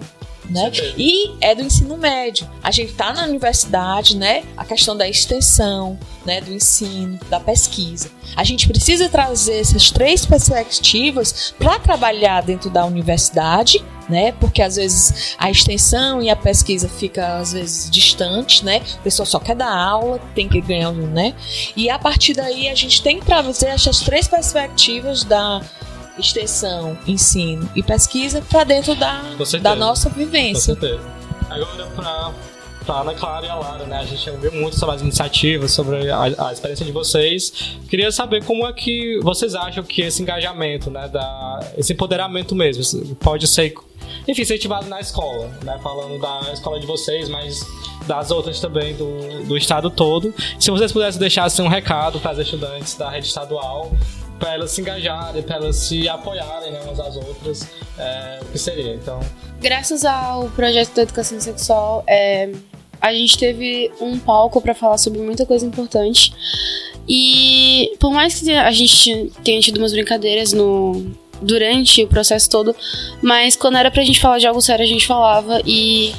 [0.51, 0.73] Né?
[0.99, 2.49] E é do ensino médio.
[2.63, 4.43] A gente tá na universidade, né?
[4.57, 5.97] A questão da extensão,
[6.27, 6.41] né?
[6.41, 8.11] Do ensino, da pesquisa.
[8.35, 14.33] A gente precisa trazer essas três perspectivas para trabalhar dentro da universidade, né?
[14.33, 18.83] Porque às vezes a extensão e a pesquisa fica às vezes distante, né?
[18.99, 21.35] A pessoa só quer dar aula, tem que ganhar, né?
[21.77, 25.63] E a partir daí a gente tem que trazer essas três perspectivas da
[26.21, 30.75] extensão, ensino e pesquisa para dentro da, Com da nossa Com vivência.
[30.75, 31.01] certeza.
[31.49, 32.33] Agora, pra,
[32.87, 33.99] pra Ana Clara e a Lara, né?
[33.99, 37.79] A gente ouviu muito sobre as iniciativas, sobre a, a experiência de vocês.
[37.89, 41.09] Queria saber como é que vocês acham que esse engajamento, né?
[41.09, 43.75] Da, esse empoderamento mesmo, pode ser,
[44.29, 45.79] enfim, incentivado na escola, né?
[45.83, 47.67] Falando da escola de vocês, mas
[48.07, 50.33] das outras também do, do estado todo.
[50.59, 53.93] Se vocês pudessem deixar assim, um recado para as estudantes da rede estadual,
[54.41, 57.69] para elas se engajarem, para elas se apoiarem né, umas às outras,
[57.99, 58.95] é, o que seria?
[58.95, 59.21] Então,
[59.61, 62.51] Graças ao projeto da educação sexual, é,
[62.99, 66.33] a gente teve um palco para falar sobre muita coisa importante.
[67.07, 71.13] E por mais que a gente tenha tido umas brincadeiras no
[71.43, 72.77] durante o processo todo,
[73.23, 76.15] mas quando era pra gente falar de algo sério, a gente falava e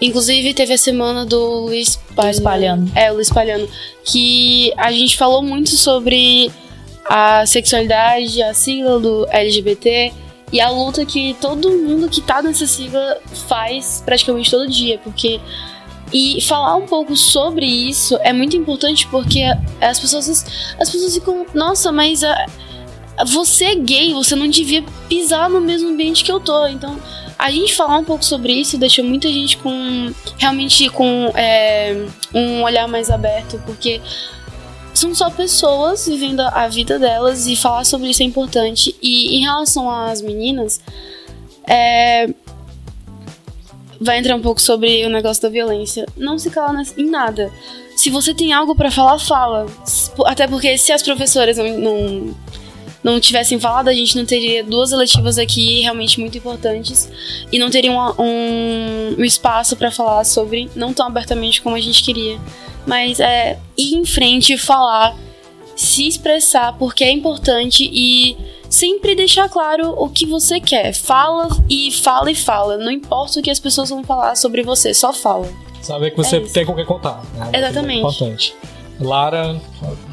[0.00, 2.92] inclusive teve a semana do Luiz Palhano, Palhano.
[2.94, 3.68] É, o Luiz Palhano,
[4.04, 6.50] que a gente falou muito sobre
[7.04, 10.12] a sexualidade, a sigla do LGBT
[10.52, 15.40] e a luta que todo mundo que tá nessa sigla faz praticamente todo dia, porque
[16.12, 19.42] e falar um pouco sobre isso é muito importante porque
[19.80, 20.28] as pessoas
[20.78, 22.46] as pessoas ficam, nossa, mas a,
[23.26, 26.66] você é gay, você não devia pisar no mesmo ambiente que eu tô.
[26.66, 26.98] Então,
[27.38, 32.62] a gente falar um pouco sobre isso deixa muita gente com realmente com é, um
[32.62, 34.00] olhar mais aberto, porque
[34.94, 38.94] são só pessoas vivendo a vida delas e falar sobre isso é importante.
[39.02, 40.80] E em relação às meninas,
[41.68, 42.28] é,
[44.00, 46.06] vai entrar um pouco sobre o negócio da violência.
[46.16, 47.50] Não se cala em nada.
[47.96, 49.66] Se você tem algo pra falar, fala.
[50.26, 52.34] Até porque se as professoras não, não,
[53.02, 57.08] não tivessem falado, a gente não teria duas eletivas aqui realmente muito importantes
[57.52, 61.80] e não teria uma- um, um espaço pra falar sobre, não tão abertamente como a
[61.80, 62.38] gente queria.
[62.86, 65.16] Mas é ir em frente, falar,
[65.76, 68.36] se expressar, porque é importante e
[68.68, 70.92] sempre deixar claro o que você quer.
[70.92, 72.76] Fala e fala e fala.
[72.76, 75.48] Não importa o que as pessoas vão falar sobre você, só fala.
[75.80, 77.22] Saber que você É tem com quem contar.
[77.34, 77.50] Né?
[77.52, 77.96] Exatamente.
[77.96, 78.54] É importante.
[79.00, 79.60] Lara,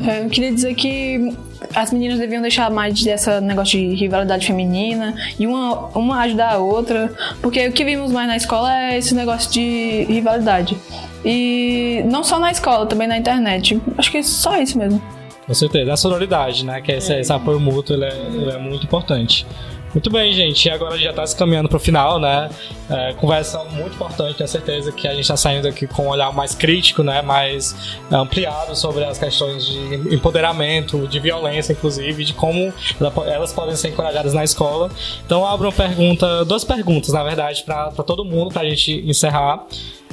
[0.05, 1.35] É, Eu queria dizer que
[1.75, 6.57] as meninas deviam deixar mais dessa negócio de rivalidade feminina e uma, uma ajudar a
[6.57, 10.75] outra, porque o que vimos mais na escola é esse negócio de rivalidade.
[11.23, 13.79] E não só na escola, também na internet.
[13.97, 15.01] Acho que só isso mesmo.
[15.45, 15.93] Com certeza.
[15.93, 16.81] A sororidade, né?
[16.81, 19.45] Que esse, esse apoio mútuo ele é, ele é muito importante.
[19.93, 20.65] Muito bem, gente.
[20.65, 22.49] E agora a gente já está se caminhando para o final, né?
[22.89, 26.31] É, conversa muito importante, tenho certeza que a gente está saindo aqui com um olhar
[26.31, 27.21] mais crítico, né?
[27.21, 27.75] Mais
[28.09, 33.89] ampliado sobre as questões de empoderamento, de violência, inclusive, de como ela- elas podem ser
[33.89, 34.89] encorajadas na escola.
[35.25, 39.65] Então, abro uma pergunta, duas perguntas, na verdade, para todo mundo, para a gente encerrar.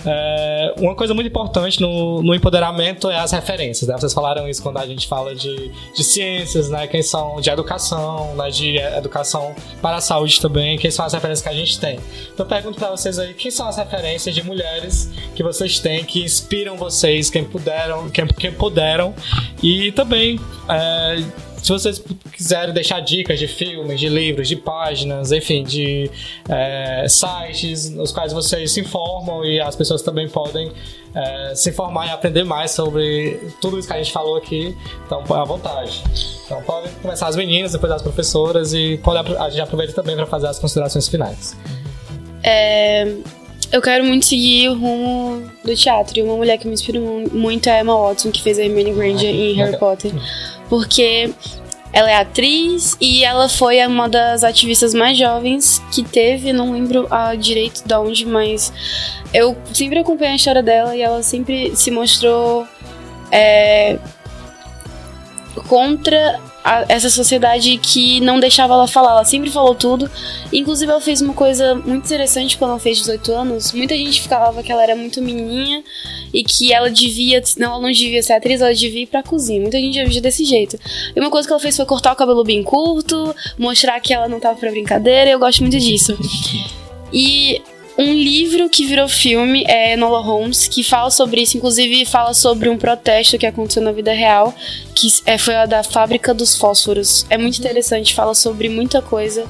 [0.04, 3.96] É, uma coisa muito importante no, no empoderamento é as referências, né?
[3.98, 6.86] Vocês falaram isso quando a gente fala de, de ciências, né?
[6.86, 8.50] Quem são de educação, né?
[8.50, 11.98] De educação para a saúde também, quem são as referências que a gente tem.
[12.32, 16.04] Então eu pergunto para vocês aí, quem são as referências de mulheres que vocês têm,
[16.04, 19.14] que inspiram vocês, quem puderam, quem, quem puderam,
[19.62, 20.38] e também
[20.68, 21.22] é,
[21.62, 22.02] se vocês
[22.32, 26.10] quiserem deixar dicas de filmes, de livros, de páginas, enfim, de
[26.48, 30.70] é, sites nos quais vocês se informam e as pessoas também podem
[31.14, 35.22] é, se informar e aprender mais sobre tudo isso que a gente falou aqui, então
[35.34, 36.02] à vontade.
[36.46, 40.26] Então podem começar as meninas, depois as professoras e pode, a gente aproveita também para
[40.26, 41.56] fazer as considerações finais.
[42.42, 43.12] É,
[43.72, 46.18] eu quero muito seguir o rumo do teatro.
[46.18, 48.62] E uma mulher que me inspira mu- muito é a Emma Watson, que fez a
[48.64, 49.76] Hermione Granger em Harry.
[49.76, 50.12] Potter.
[50.68, 51.32] Porque
[51.92, 57.06] ela é atriz e ela foi uma das ativistas mais jovens que teve, não lembro
[57.10, 58.72] a direito de onde, mas
[59.32, 62.66] eu sempre acompanhei a história dela e ela sempre se mostrou
[63.32, 63.98] é,
[65.66, 66.38] contra
[66.68, 69.12] a- essa sociedade que não deixava ela falar.
[69.12, 70.10] Ela sempre falou tudo.
[70.52, 73.72] Inclusive, ela fez uma coisa muito interessante quando ela fez 18 anos.
[73.72, 75.82] Muita gente falava que ela era muito menininha
[76.32, 77.42] e que ela devia.
[77.56, 79.60] Não, ela não devia ser atriz, ela devia ir pra cozinha.
[79.60, 80.78] Muita gente via desse jeito.
[81.16, 84.28] E uma coisa que ela fez foi cortar o cabelo bem curto, mostrar que ela
[84.28, 85.30] não tava pra brincadeira.
[85.30, 86.16] Eu gosto muito disso.
[87.12, 87.62] E
[87.96, 92.68] um livro que virou filme é Enola Holmes, que fala sobre isso, inclusive fala sobre
[92.68, 94.54] um protesto que aconteceu na vida real,
[94.98, 97.24] que é, foi a da fábrica dos fósforos.
[97.30, 99.46] É muito interessante, fala sobre muita coisa.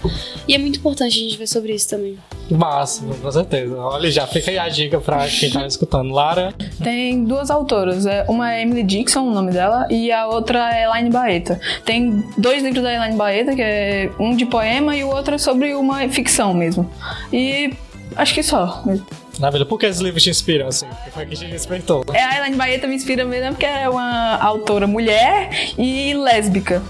[0.47, 2.19] E é muito importante a gente ver sobre isso também.
[2.51, 3.75] Máximo, com certeza.
[3.77, 6.13] Olha, já fica aí a dica para quem tá escutando.
[6.13, 8.05] Lara, Tem duas autoras.
[8.05, 11.59] é, Uma é Emily Dixon, o nome dela, e a outra é Elaine Baeta.
[11.85, 15.39] Tem dois livros da Elaine Baeta, que é um de poema e o outro é
[15.39, 16.91] sobre uma ficção mesmo.
[17.33, 17.73] E
[18.17, 18.83] acho que só.
[18.85, 19.07] mesmo.
[19.39, 20.87] na vida, por que esses livros te inspiram, assim?
[20.87, 22.05] O que foi que te despertou?
[22.13, 26.83] É, a Elaine Baeta me inspira mesmo porque é uma autora mulher e lésbica.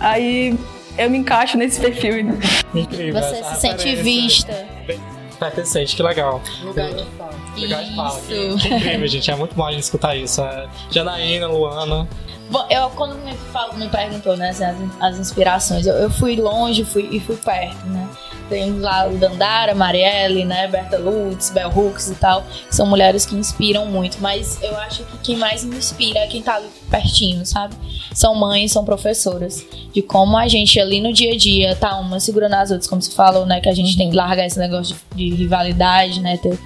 [0.00, 0.56] Aí
[0.96, 2.38] eu me encaixo nesse perfil.
[2.74, 3.20] Incrível.
[3.22, 4.02] Você se sente referência.
[4.02, 4.66] vista.
[4.86, 5.00] Bem
[5.38, 6.42] Pertencente, que legal.
[6.64, 7.30] Lugar de fala.
[7.56, 8.20] Legal de fala.
[8.26, 8.58] Que, Isso.
[8.58, 9.30] que incrível, gente.
[9.30, 10.42] É muito bom a gente escutar isso.
[10.42, 12.08] É, Janaína, Luana.
[12.50, 14.76] Bom, eu quando me, fal- me perguntou, né, assim, as,
[15.12, 18.08] as inspirações, eu, eu fui longe fui, e fui perto, né?
[18.48, 23.34] Tem lá o Dandara, Marielle, né, Berta Lutz, Bell Hooks e tal, são mulheres que
[23.34, 27.44] inspiram muito, mas eu acho que quem mais me inspira é quem tá ali pertinho,
[27.44, 27.74] sabe?
[28.14, 32.18] São mães, são professoras, de como a gente ali no dia a dia tá uma
[32.20, 34.96] segurando as outras, como se falou, né, que a gente tem que largar esse negócio
[35.14, 36.58] de, de rivalidade, né, ter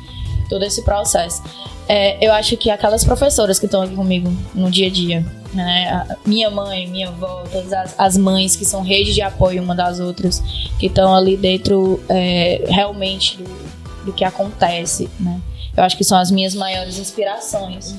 [0.48, 1.42] todo esse processo.
[1.88, 6.06] É, eu acho que aquelas professoras que estão aqui comigo no dia a dia, né?
[6.24, 10.00] Minha mãe, minha avó, todas as, as mães que são rede de apoio uma das
[10.00, 10.40] outras,
[10.78, 15.40] que estão ali dentro é, realmente do, do que acontece, né?
[15.76, 17.94] Eu acho que são as minhas maiores inspirações.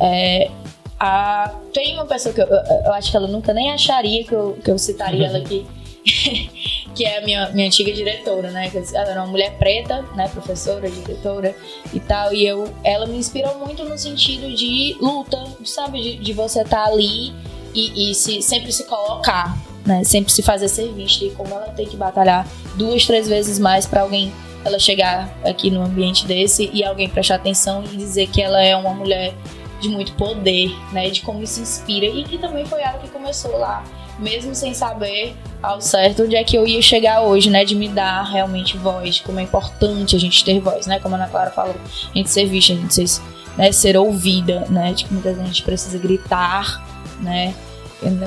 [0.00, 0.50] É,
[0.98, 4.32] a, tem uma pessoa que eu, eu- eu acho que ela nunca nem acharia que
[4.32, 5.66] eu, que eu citaria ela aqui.
[6.94, 8.70] que é a minha, minha antiga diretora, né?
[8.92, 10.28] Ela era uma mulher preta, né?
[10.28, 11.54] Professora, diretora
[11.92, 12.32] e tal.
[12.32, 16.00] E eu, ela me inspirou muito no sentido de luta, sabe?
[16.00, 17.32] De, de você estar ali
[17.74, 20.04] e, e se, sempre se colocar, né?
[20.04, 21.24] Sempre se fazer ser vista.
[21.24, 24.32] E como ela tem que batalhar duas, três vezes mais para alguém
[24.64, 28.74] ela chegar aqui num ambiente desse e alguém prestar atenção e dizer que ela é
[28.74, 29.34] uma mulher
[29.80, 31.10] de muito poder, né?
[31.10, 32.06] De como isso inspira.
[32.06, 33.84] E que também foi ela que começou lá,
[34.18, 37.64] mesmo sem saber ao certo onde é que eu ia chegar hoje, né?
[37.64, 41.00] De me dar realmente voz, como é importante a gente ter voz, né?
[41.00, 43.22] Como a Ana Clara falou, a gente ser vista, a gente ser,
[43.56, 44.92] né, ser ouvida, né?
[44.92, 46.84] De que muitas vezes a gente precisa gritar,
[47.20, 47.54] né?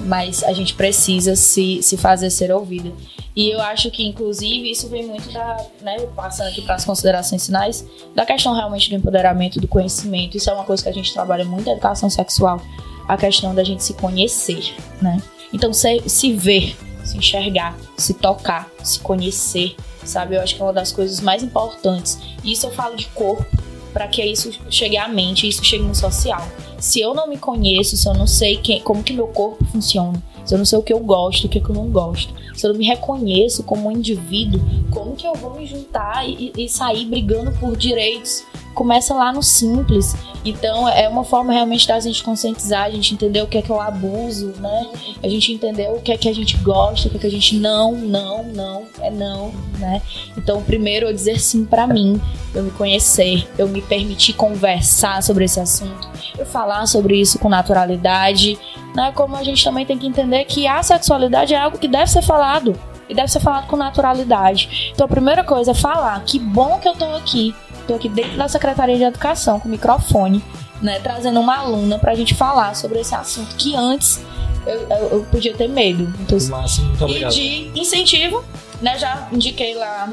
[0.06, 2.92] Mas a gente precisa se, se fazer ser ouvida.
[3.36, 7.46] E eu acho que, inclusive, isso vem muito da, né, passando aqui para as considerações
[7.46, 7.86] finais,
[8.16, 10.36] da questão realmente do empoderamento, do conhecimento.
[10.36, 12.60] Isso é uma coisa que a gente trabalha muito na educação sexual,
[13.08, 15.22] a questão da gente se conhecer, né?
[15.54, 20.36] Então, se, se ver, se enxergar, se tocar, se conhecer, sabe?
[20.36, 22.18] Eu acho que é uma das coisas mais importantes.
[22.44, 23.46] Isso eu falo de corpo,
[23.94, 26.48] para que isso chegue à mente, isso chegue no social.
[26.78, 30.22] Se eu não me conheço, se eu não sei quem, como que meu corpo funciona,
[30.46, 32.72] se eu não sei o que eu gosto, o que eu não gosto, se eu
[32.72, 37.06] não me reconheço como um indivíduo, como que eu vou me juntar e, e sair
[37.06, 38.44] brigando por direitos?
[38.78, 40.16] Começa lá no simples.
[40.46, 43.72] Então é uma forma realmente da gente conscientizar, a gente entender o que é que
[43.72, 44.88] é o abuso, né?
[45.24, 47.32] A gente entender o que é que a gente gosta, o que é que a
[47.32, 50.00] gente não, não, não, é não, né?
[50.38, 52.22] Então, primeiro eu dizer sim pra mim,
[52.54, 56.08] eu me conhecer, eu me permitir conversar sobre esse assunto,
[56.38, 58.60] eu falar sobre isso com naturalidade,
[58.94, 59.12] né?
[59.16, 62.22] Como a gente também tem que entender que a sexualidade é algo que deve ser
[62.22, 64.92] falado e deve ser falado com naturalidade.
[64.94, 67.56] Então a primeira coisa é falar, que bom que eu tô aqui,
[67.88, 70.44] tô aqui dentro da Secretaria de Educação com microfone,
[70.82, 74.22] né, trazendo uma aluna pra gente falar sobre esse assunto que antes
[74.66, 76.14] eu, eu- eu podia ter medo.
[76.20, 77.34] Então, Márcio, muito e obrigado.
[77.34, 78.44] de incentivo,
[78.82, 78.98] né?
[79.00, 80.12] Já indiquei lá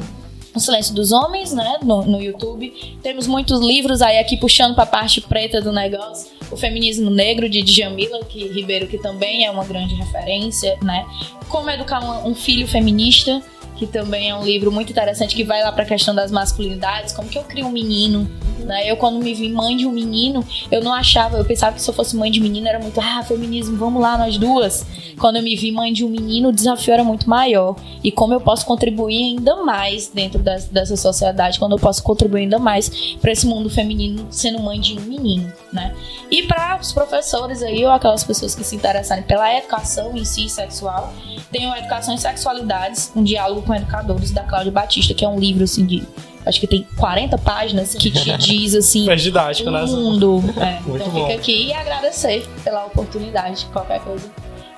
[0.54, 1.78] o Silêncio dos Homens, né?
[1.82, 2.72] No, no YouTube.
[3.02, 6.30] Temos muitos livros aí aqui puxando pra parte preta do negócio.
[6.52, 11.04] O Feminismo Negro, de Djamila que, Ribeiro, que também é uma grande referência, né?
[11.48, 13.42] Como Educar um, um Filho Feminista,
[13.76, 17.28] que também é um livro muito interessante que vai lá pra questão das masculinidades, como
[17.28, 18.90] que eu crio um menino, né?
[18.90, 21.88] Eu quando me vi mãe de um menino, eu não achava, eu pensava que se
[21.90, 24.86] eu fosse mãe de menino era muito, ah, feminismo, vamos lá nós duas.
[25.18, 27.76] Quando eu me vi mãe de um menino, o desafio era muito maior.
[28.02, 32.42] E como eu posso contribuir ainda mais dentro das- dessa sociedade, quando eu posso contribuir
[32.42, 32.88] ainda mais
[33.20, 35.94] para esse mundo feminino sendo mãe de um menino, né?
[36.30, 40.48] E para os professores aí, ou aquelas pessoas que se interessarem pela educação em si
[40.48, 41.12] sexual,
[41.52, 45.38] tem o Educação em Sexualidades, um diálogo com educadores da Cláudia Batista, que é um
[45.38, 46.02] livro assim de
[46.46, 49.82] acho que tem 40 páginas que te diz assim Foi didático, né?
[49.82, 50.44] o mundo.
[50.58, 51.26] É, Muito então bom.
[51.26, 53.66] fica aqui e agradecer pela oportunidade.
[53.72, 54.30] Qualquer coisa.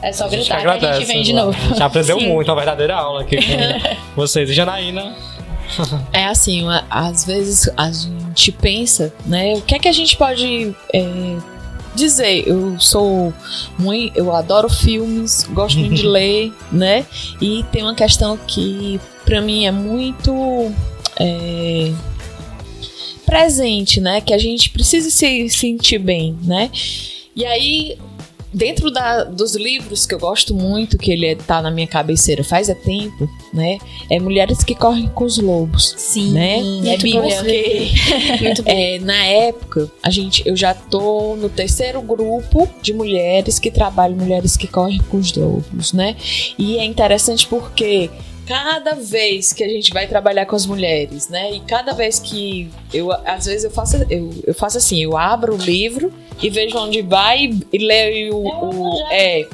[0.03, 1.57] É só A gritar que a gente agradece, vem de novo.
[1.59, 2.29] A gente aprendeu Sim.
[2.29, 4.49] muito, uma verdadeira aula aqui com vocês.
[4.51, 5.15] E Janaína,
[6.13, 9.55] É assim, uma- às vezes a gente pensa, né?
[9.55, 11.37] O que é que a gente pode é,
[11.97, 12.47] dizer?
[12.47, 13.33] Eu sou
[13.79, 17.07] muito, eu adoro filmes, gosto muito de ler, né?
[17.41, 20.73] E tem uma questão que pra mim é muito
[21.19, 21.93] é,
[23.25, 24.21] presente, né?
[24.21, 26.71] Que a gente precisa se sentir bem, né?
[27.35, 27.99] E aí
[28.57, 32.43] dentro da- dos livros que eu gosto muito, que ele é- tá na minha cabeceira
[32.43, 33.77] faz é tempo, né?
[34.11, 35.95] É Mulheres que Correm com os Lobos.
[35.99, 36.59] Sim, Né?
[36.59, 36.63] é
[36.97, 37.37] Muito Bíblia.
[38.57, 43.71] Porque é, na época, a gente, eu já tô no terceiro grupo de mulheres que
[43.71, 46.17] trabalham mulheres que correm com os lobos, né?
[46.59, 48.09] E é interessante porque
[48.47, 51.53] cada vez que a gente vai trabalhar com as mulheres, né?
[51.53, 55.55] E cada vez que eu, às vezes eu faço, eu, eu faço assim, eu abro
[55.55, 59.47] o livro e vejo onde vai e leio o, é,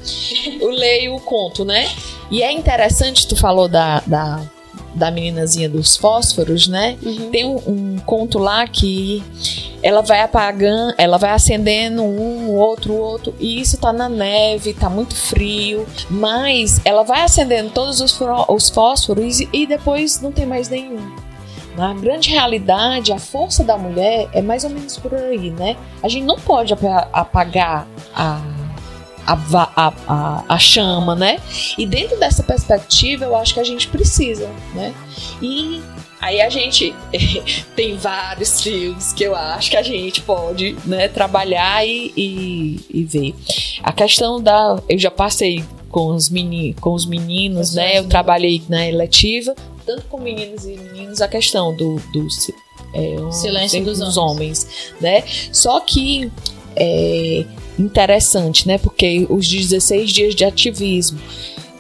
[0.61, 1.91] eu leio o conto, né?
[2.31, 4.43] E é interessante, tu falou da, da,
[4.95, 6.97] da meninazinha dos fósforos, né?
[7.31, 9.23] Tem um, um conto lá que
[9.83, 14.89] ela vai apagando, ela vai acendendo um, outro, outro, e isso tá na neve, tá
[14.89, 18.17] muito frio, mas ela vai acendendo todos os,
[18.49, 21.01] os fósforos e, e depois não tem mais nenhum.
[21.77, 25.75] Na grande realidade, a força da mulher é mais ou menos por aí, né?
[26.03, 28.43] A gente não pode apa- apagar a,
[29.27, 29.35] a,
[29.77, 31.39] a, a, a chama, né?
[31.79, 34.95] E dentro dessa perspectiva, eu acho que a gente precisa, né?
[35.41, 35.81] E
[36.21, 36.95] aí a gente
[37.77, 43.05] tem vários filmes que eu acho que a gente pode né, trabalhar e, e, e
[43.05, 43.35] ver.
[43.83, 44.81] A questão da.
[44.89, 47.99] Eu já passei com os, meni, com os meninos, né?
[47.99, 49.55] Eu trabalhei na eletiva,
[49.85, 51.97] tanto com meninos e meninos, a questão do.
[52.13, 52.27] do
[52.95, 55.23] é, um- Silêncio dos homens, né?
[55.53, 56.31] Só que
[56.77, 57.45] é
[57.79, 58.79] interessante, né?
[58.79, 61.19] Porque os 16 dias de ativismo.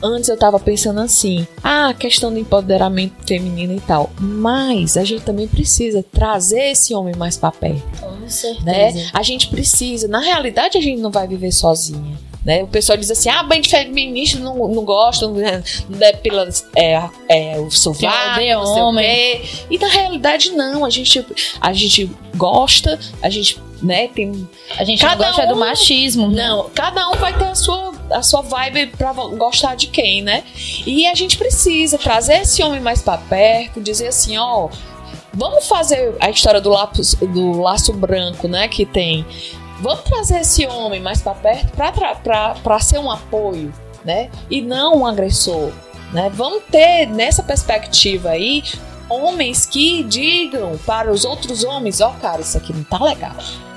[0.04, 4.10] Antes eu tava pensando assim, ah, a questão do empoderamento feminino e tal.
[4.18, 8.64] Mas a gente também precisa trazer esse homem mais pra perto Com certeza.
[8.64, 9.10] né?
[9.12, 10.08] A gente precisa.
[10.08, 12.18] Na realidade, a gente não vai viver sozinha.
[12.44, 12.64] Né?
[12.64, 17.00] O pessoal diz assim: ah, banho de feminista não, não gosta, não, não depila é,
[17.28, 19.06] é, o sovaco, não sei o homem.
[19.06, 19.42] quê.
[19.70, 20.84] E na realidade, não.
[20.84, 21.24] A gente,
[21.60, 26.28] a gente gosta, a gente né, tem A gente Cada não gosta do um- machismo.
[26.28, 26.46] né?
[26.48, 30.44] não, cada um vai ter a sua, a sua vibe pra gostar de quem, né?
[30.86, 34.68] E a gente precisa trazer esse homem mais pra perto, dizer assim, ó,
[35.34, 39.26] vamos fazer a história do, lápis, do laço branco, né, que tem.
[39.80, 43.72] Vamos trazer esse homem mais pra perto pra, tra- pra, pra ser um apoio,
[44.04, 44.30] né?
[44.48, 45.72] E não um agressor,
[46.12, 46.30] né?
[46.32, 48.62] Vamos ter nessa perspectiva aí
[49.10, 53.34] homens que digam para os outros homens, ó, cara, isso aqui não tá legal.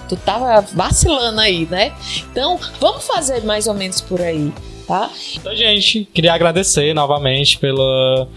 [0.08, 1.94] Tu tava vacilando aí, né?
[2.32, 4.52] Então, vamos fazer mais ou menos por aí,
[4.88, 5.10] tá?
[5.36, 8.28] Então, gente, queria agradecer novamente pela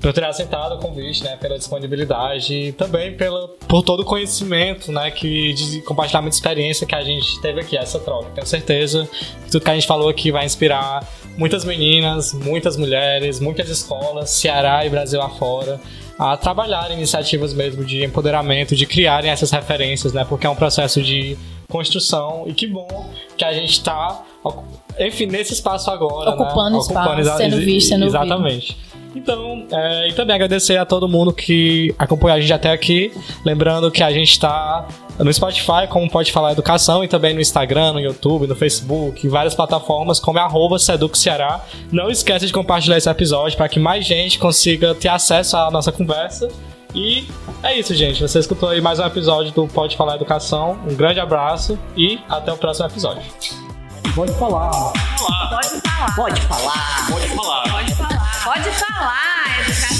[0.00, 4.90] por ter aceitado o convite, né, pela disponibilidade e também pela, por todo o conhecimento,
[4.90, 8.30] né, que de compartilhamento de experiência que a gente teve aqui, essa troca.
[8.34, 9.06] Tenho certeza
[9.44, 11.06] que tudo que a gente falou aqui vai inspirar
[11.36, 15.80] muitas meninas, muitas mulheres, muitas escolas, Ceará e Brasil afora,
[16.18, 20.24] a trabalharem iniciativas mesmo de empoderamento, de criarem essas referências, né?
[20.28, 21.36] Porque é um processo de
[21.68, 24.22] construção e que bom que a gente está,
[24.98, 26.78] enfim, nesse espaço agora, Ocupando né?
[26.82, 28.22] espaço, exa- sendo visto, sendo ouvido.
[28.24, 28.76] Exatamente.
[29.14, 33.10] Então, é, e também agradecer a todo mundo que acompanhou a gente até aqui.
[33.44, 34.86] Lembrando que a gente está
[35.24, 39.30] no Spotify, como pode falar educação, e também no Instagram, no YouTube, no Facebook, em
[39.30, 41.60] várias plataformas, como é arroba Seduc Ceará.
[41.92, 45.92] Não esqueça de compartilhar esse episódio para que mais gente consiga ter acesso à nossa
[45.92, 46.48] conversa.
[46.94, 47.28] E
[47.62, 48.20] é isso, gente.
[48.20, 50.78] Você escutou aí mais um episódio do Pode Falar Educação.
[50.86, 53.22] Um grande abraço e até o próximo episódio.
[54.14, 54.70] Pode falar.
[54.70, 56.16] Pode falar.
[56.16, 57.06] Pode falar.
[57.10, 57.62] Pode falar.
[57.70, 58.44] Pode falar.
[58.44, 59.99] Pode falar, educação.